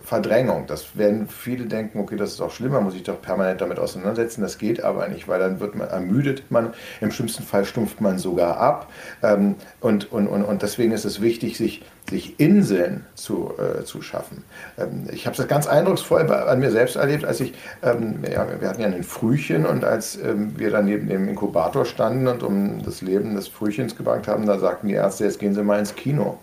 Verdrängung. 0.06 0.68
Das 0.68 0.96
werden 0.96 1.26
viele 1.28 1.66
denken, 1.66 1.98
okay, 1.98 2.14
das 2.14 2.30
ist 2.30 2.40
auch 2.40 2.52
schlimmer, 2.52 2.80
muss 2.80 2.94
ich 2.94 3.02
doch 3.02 3.20
permanent 3.20 3.60
damit 3.60 3.80
auseinandersetzen. 3.80 4.40
Das 4.40 4.56
geht 4.56 4.80
aber 4.84 5.08
nicht, 5.08 5.26
weil 5.26 5.40
dann 5.40 5.58
wird 5.58 5.74
man 5.74 5.88
ermüdet 5.88 6.48
man, 6.48 6.74
im 7.00 7.10
schlimmsten 7.10 7.42
Fall 7.42 7.64
stumpft 7.64 8.00
man 8.00 8.16
sogar 8.16 8.58
ab. 8.58 8.88
Ähm, 9.24 9.56
und, 9.80 10.12
und, 10.12 10.28
und, 10.28 10.44
und 10.44 10.62
deswegen 10.62 10.92
ist 10.92 11.04
es 11.04 11.20
wichtig, 11.20 11.56
sich, 11.58 11.82
sich 12.08 12.38
Inseln 12.38 13.04
zu, 13.16 13.52
äh, 13.58 13.82
zu 13.82 14.00
schaffen. 14.00 14.44
Ähm, 14.78 15.08
ich 15.12 15.26
habe 15.26 15.36
das 15.36 15.48
ganz 15.48 15.66
eindrucksvoll 15.66 16.22
bei, 16.22 16.40
an 16.40 16.60
mir 16.60 16.70
selbst 16.70 16.94
erlebt, 16.94 17.24
als 17.24 17.40
ich, 17.40 17.54
ähm, 17.82 18.22
ja, 18.30 18.46
wir 18.60 18.68
hatten 18.68 18.82
ja 18.82 18.86
ein 18.86 19.02
Frühchen 19.02 19.66
und 19.66 19.84
als 19.84 20.16
ähm, 20.22 20.56
wir 20.56 20.70
dann 20.70 20.84
neben 20.84 21.08
dem 21.08 21.28
Inkubator 21.28 21.84
standen 21.84 22.28
und 22.28 22.44
um 22.44 22.80
das 22.84 23.02
Leben 23.02 23.34
des 23.34 23.48
Frühchens 23.48 23.96
gebankt 23.96 24.28
haben, 24.28 24.46
da 24.46 24.60
sagten 24.60 24.86
die 24.86 24.94
Ärzte, 24.94 25.24
jetzt 25.24 25.40
gehen 25.40 25.52
Sie 25.52 25.64
mal 25.64 25.80
ins 25.80 25.96
Kino. 25.96 26.38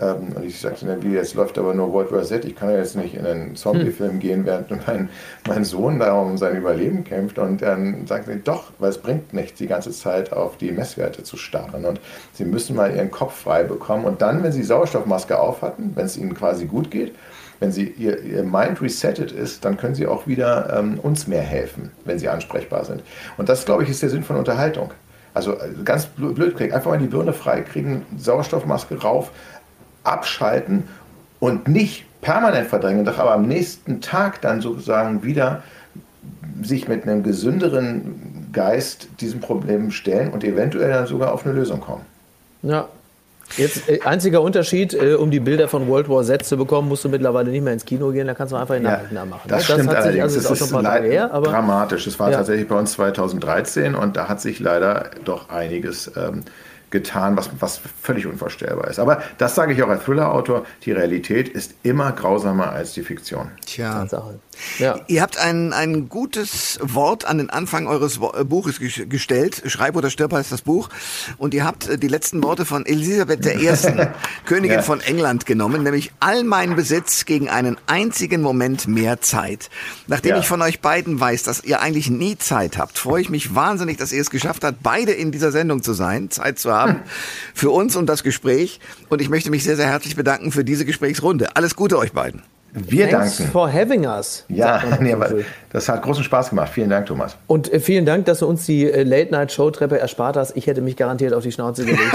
Ähm, 0.00 0.32
und 0.34 0.44
ich 0.44 0.60
sagte 0.60 0.86
dann, 0.86 1.02
wie, 1.02 1.12
jetzt 1.12 1.34
läuft 1.34 1.58
aber 1.58 1.74
nur 1.74 1.92
World 1.92 2.12
War 2.12 2.22
Z, 2.22 2.44
ich 2.44 2.54
kann 2.54 2.70
ja 2.70 2.78
jetzt 2.78 2.96
nicht 2.96 3.14
in 3.14 3.26
einen 3.26 3.56
Zombie-Film 3.56 4.12
hm. 4.12 4.20
gehen, 4.20 4.46
während 4.46 4.70
mein, 4.86 5.08
mein 5.46 5.64
Sohn 5.64 5.98
da 5.98 6.12
um 6.12 6.38
sein 6.38 6.56
Überleben 6.56 7.04
kämpft. 7.04 7.38
Und 7.38 7.62
dann 7.62 8.06
sagte 8.06 8.32
sie, 8.32 8.40
doch, 8.40 8.72
weil 8.78 8.90
es 8.90 8.98
bringt 8.98 9.32
nichts, 9.32 9.58
die 9.58 9.66
ganze 9.66 9.90
Zeit 9.90 10.32
auf 10.32 10.56
die 10.56 10.72
Messwerte 10.72 11.22
zu 11.22 11.36
starren. 11.36 11.84
Und 11.84 12.00
sie 12.32 12.44
müssen 12.44 12.76
mal 12.76 12.94
ihren 12.94 13.10
Kopf 13.10 13.34
frei 13.34 13.64
bekommen. 13.64 14.04
Und 14.04 14.22
dann, 14.22 14.42
wenn 14.42 14.52
sie 14.52 14.62
Sauerstoffmaske 14.62 15.38
auf 15.38 15.62
hatten, 15.62 15.92
wenn 15.94 16.06
es 16.06 16.16
ihnen 16.16 16.34
quasi 16.34 16.66
gut 16.66 16.90
geht, 16.90 17.14
wenn 17.60 17.72
sie 17.72 17.88
ihr, 17.88 18.22
ihr 18.22 18.44
Mind 18.44 18.80
resettet 18.80 19.32
ist, 19.32 19.64
dann 19.64 19.76
können 19.76 19.94
sie 19.94 20.06
auch 20.06 20.26
wieder 20.26 20.78
ähm, 20.78 21.00
uns 21.00 21.26
mehr 21.26 21.42
helfen, 21.42 21.90
wenn 22.04 22.18
sie 22.18 22.28
ansprechbar 22.28 22.84
sind. 22.84 23.02
Und 23.36 23.48
das, 23.48 23.64
glaube 23.64 23.82
ich, 23.82 23.90
ist 23.90 24.02
der 24.02 24.10
Sinn 24.10 24.22
von 24.22 24.36
Unterhaltung. 24.36 24.92
Also 25.34 25.52
äh, 25.52 25.70
ganz 25.84 26.06
blöd 26.06 26.56
kriegen, 26.56 26.72
einfach 26.72 26.90
mal 26.90 26.98
die 26.98 27.06
Birne 27.06 27.32
frei 27.32 27.62
kriegen, 27.62 28.06
Sauerstoffmaske 28.16 29.00
rauf, 29.00 29.30
abschalten 30.12 30.84
und 31.40 31.68
nicht 31.68 32.04
permanent 32.20 32.68
verdrängen, 32.68 33.04
doch 33.04 33.18
aber 33.18 33.32
am 33.32 33.46
nächsten 33.46 34.00
Tag 34.00 34.40
dann 34.40 34.60
sozusagen 34.60 35.22
wieder 35.22 35.62
sich 36.62 36.88
mit 36.88 37.04
einem 37.04 37.22
gesünderen 37.22 38.48
Geist 38.52 39.08
diesem 39.20 39.40
Problem 39.40 39.90
stellen 39.90 40.32
und 40.32 40.42
eventuell 40.42 40.90
dann 40.90 41.06
sogar 41.06 41.32
auf 41.32 41.44
eine 41.46 41.54
Lösung 41.54 41.80
kommen. 41.80 42.04
Ja, 42.62 42.88
Jetzt 43.56 43.88
äh, 43.88 44.00
einziger 44.04 44.42
Unterschied, 44.42 44.94
äh, 44.94 45.14
um 45.14 45.30
die 45.30 45.40
Bilder 45.40 45.68
von 45.68 45.88
World 45.88 46.08
War 46.08 46.22
Z 46.22 46.44
zu 46.44 46.56
bekommen, 46.56 46.88
musst 46.88 47.04
du 47.04 47.08
mittlerweile 47.08 47.50
nicht 47.50 47.62
mehr 47.62 47.72
ins 47.72 47.84
Kino 47.84 48.10
gehen, 48.10 48.26
da 48.26 48.34
kannst 48.34 48.52
du 48.52 48.56
einfach 48.56 48.74
in 48.74 48.82
Nachrichten 48.82 49.14
ja, 49.14 49.24
machen. 49.24 49.48
Das, 49.48 49.68
ne? 49.68 49.74
das 49.76 49.84
stimmt 49.84 49.94
allerdings. 49.94 50.22
Also 50.22 50.36
das 50.36 50.60
ist, 50.60 50.70
ist 50.70 50.82
her, 50.82 51.28
dramatisch. 51.28 52.04
Das 52.04 52.18
war 52.18 52.30
ja. 52.30 52.38
tatsächlich 52.38 52.68
bei 52.68 52.76
uns 52.76 52.92
2013 52.92 53.94
und 53.94 54.16
da 54.16 54.28
hat 54.28 54.40
sich 54.40 54.60
leider 54.60 55.10
doch 55.24 55.48
einiges 55.48 56.12
ähm, 56.16 56.42
getan, 56.90 57.36
was, 57.36 57.50
was 57.60 57.80
völlig 58.02 58.26
unvorstellbar 58.26 58.88
ist. 58.88 58.98
Aber 58.98 59.22
das 59.38 59.54
sage 59.54 59.72
ich 59.72 59.82
auch 59.82 59.88
als 59.88 60.04
Thriller-Autor, 60.04 60.64
die 60.84 60.92
Realität 60.92 61.48
ist 61.48 61.74
immer 61.82 62.12
grausamer 62.12 62.70
als 62.70 62.92
die 62.92 63.02
Fiktion. 63.02 63.50
Tja. 63.66 64.06
Ja. 64.78 64.98
Ihr 65.06 65.22
habt 65.22 65.38
ein, 65.38 65.72
ein 65.72 66.08
gutes 66.08 66.80
Wort 66.82 67.26
an 67.26 67.38
den 67.38 67.48
Anfang 67.48 67.86
eures 67.86 68.18
äh, 68.18 68.44
Buches 68.44 68.80
gestellt. 68.80 69.62
Schreib 69.66 69.94
oder 69.94 70.10
stirb 70.10 70.32
heißt 70.32 70.50
das 70.50 70.62
Buch. 70.62 70.88
Und 71.36 71.54
ihr 71.54 71.64
habt 71.64 71.88
äh, 71.88 71.98
die 71.98 72.08
letzten 72.08 72.42
Worte 72.42 72.64
von 72.64 72.84
Elisabeth 72.84 73.46
I., 73.46 73.70
Königin 74.46 74.78
ja. 74.78 74.82
von 74.82 75.00
England, 75.00 75.46
genommen, 75.46 75.84
nämlich 75.84 76.10
all 76.18 76.42
mein 76.42 76.74
Besitz 76.74 77.24
gegen 77.24 77.48
einen 77.48 77.76
einzigen 77.86 78.42
Moment 78.42 78.88
mehr 78.88 79.20
Zeit. 79.20 79.70
Nachdem 80.08 80.32
ja. 80.32 80.38
ich 80.40 80.48
von 80.48 80.60
euch 80.62 80.80
beiden 80.80 81.20
weiß, 81.20 81.44
dass 81.44 81.62
ihr 81.62 81.80
eigentlich 81.80 82.10
nie 82.10 82.36
Zeit 82.36 82.78
habt, 82.78 82.98
freue 82.98 83.22
ich 83.22 83.30
mich 83.30 83.54
wahnsinnig, 83.54 83.96
dass 83.98 84.12
ihr 84.12 84.20
es 84.20 84.30
geschafft 84.30 84.64
habt, 84.64 84.82
beide 84.82 85.12
in 85.12 85.30
dieser 85.30 85.52
Sendung 85.52 85.82
zu 85.82 85.92
sein, 85.92 86.30
Zeit 86.30 86.58
zu 86.58 86.72
haben 86.72 86.77
für 87.54 87.70
uns 87.70 87.96
und 87.96 88.06
das 88.06 88.22
Gespräch. 88.22 88.80
Und 89.08 89.20
ich 89.20 89.28
möchte 89.28 89.50
mich 89.50 89.64
sehr, 89.64 89.76
sehr 89.76 89.86
herzlich 89.86 90.16
bedanken 90.16 90.52
für 90.52 90.64
diese 90.64 90.84
Gesprächsrunde. 90.84 91.56
Alles 91.56 91.76
Gute 91.76 91.98
euch 91.98 92.12
beiden. 92.12 92.42
Wir 92.72 93.08
Thanks 93.08 93.38
danken. 93.38 93.52
for 93.52 93.72
having 93.72 94.06
us. 94.06 94.44
Ja, 94.48 94.82
nee, 95.00 95.16
das 95.70 95.88
hat 95.88 96.02
großen 96.02 96.22
Spaß 96.22 96.50
gemacht. 96.50 96.70
Vielen 96.72 96.90
Dank, 96.90 97.06
Thomas. 97.06 97.36
Und 97.46 97.72
äh, 97.72 97.80
vielen 97.80 98.04
Dank, 98.04 98.26
dass 98.26 98.40
du 98.40 98.46
uns 98.46 98.66
die 98.66 98.90
äh, 98.90 99.04
Late-Night-Show-Treppe 99.04 99.98
erspart 99.98 100.36
hast. 100.36 100.56
Ich 100.56 100.66
hätte 100.66 100.82
mich 100.82 100.96
garantiert 100.96 101.32
auf 101.32 101.42
die 101.42 101.52
Schnauze 101.52 101.84
gelegt. 101.84 102.02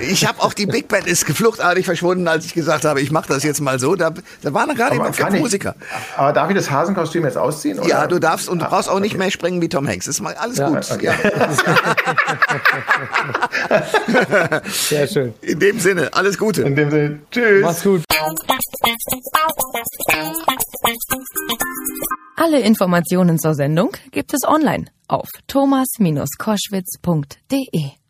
ich 0.00 0.26
habe 0.26 0.42
auch 0.42 0.54
die 0.54 0.66
Big 0.66 0.88
Band 0.88 1.06
ist 1.06 1.26
gefluchtartig 1.26 1.84
verschwunden, 1.84 2.26
als 2.28 2.46
ich 2.46 2.54
gesagt 2.54 2.84
habe, 2.84 3.00
ich 3.00 3.10
mache 3.10 3.28
das 3.28 3.42
jetzt 3.42 3.60
mal 3.60 3.78
so. 3.78 3.94
Da, 3.94 4.12
da 4.42 4.54
waren 4.54 4.74
gerade 4.74 4.96
immer 4.96 5.12
fünf 5.12 5.38
Musiker. 5.38 5.74
Aber 6.16 6.32
darf 6.32 6.48
ich 6.50 6.56
das 6.56 6.70
Hasenkostüm 6.70 7.24
jetzt 7.24 7.36
ausziehen? 7.36 7.78
Oder? 7.78 7.88
Ja, 7.88 8.06
du 8.06 8.18
darfst 8.18 8.48
und 8.48 8.60
du 8.60 8.66
ah, 8.66 8.68
brauchst 8.68 8.88
auch 8.88 8.94
okay. 8.94 9.02
nicht 9.02 9.18
mehr 9.18 9.30
springen 9.30 9.60
wie 9.60 9.68
Tom 9.68 9.86
Hanks. 9.88 10.06
Das 10.06 10.16
ist 10.16 10.20
mal 10.20 10.34
alles 10.34 10.58
ja, 10.58 10.68
gut. 10.68 10.90
Okay. 10.90 11.06
Ja. 11.06 11.14
Sehr 14.70 15.06
schön. 15.06 15.34
In 15.40 15.58
dem 15.58 15.80
Sinne, 15.80 16.10
alles 16.12 16.36
Gute. 16.38 16.62
In 16.62 16.76
dem 16.76 16.90
Sinne, 16.90 17.20
tschüss. 17.30 17.62
Mach's 17.62 17.82
gut. 17.82 18.02
Alle 22.36 22.60
Informationen 22.60 23.38
zur 23.38 23.54
Sendung 23.54 23.92
gibt 24.10 24.34
es 24.34 24.42
online 24.44 24.86
auf 25.08 25.28
thomas-koschwitz.de. 25.46 28.03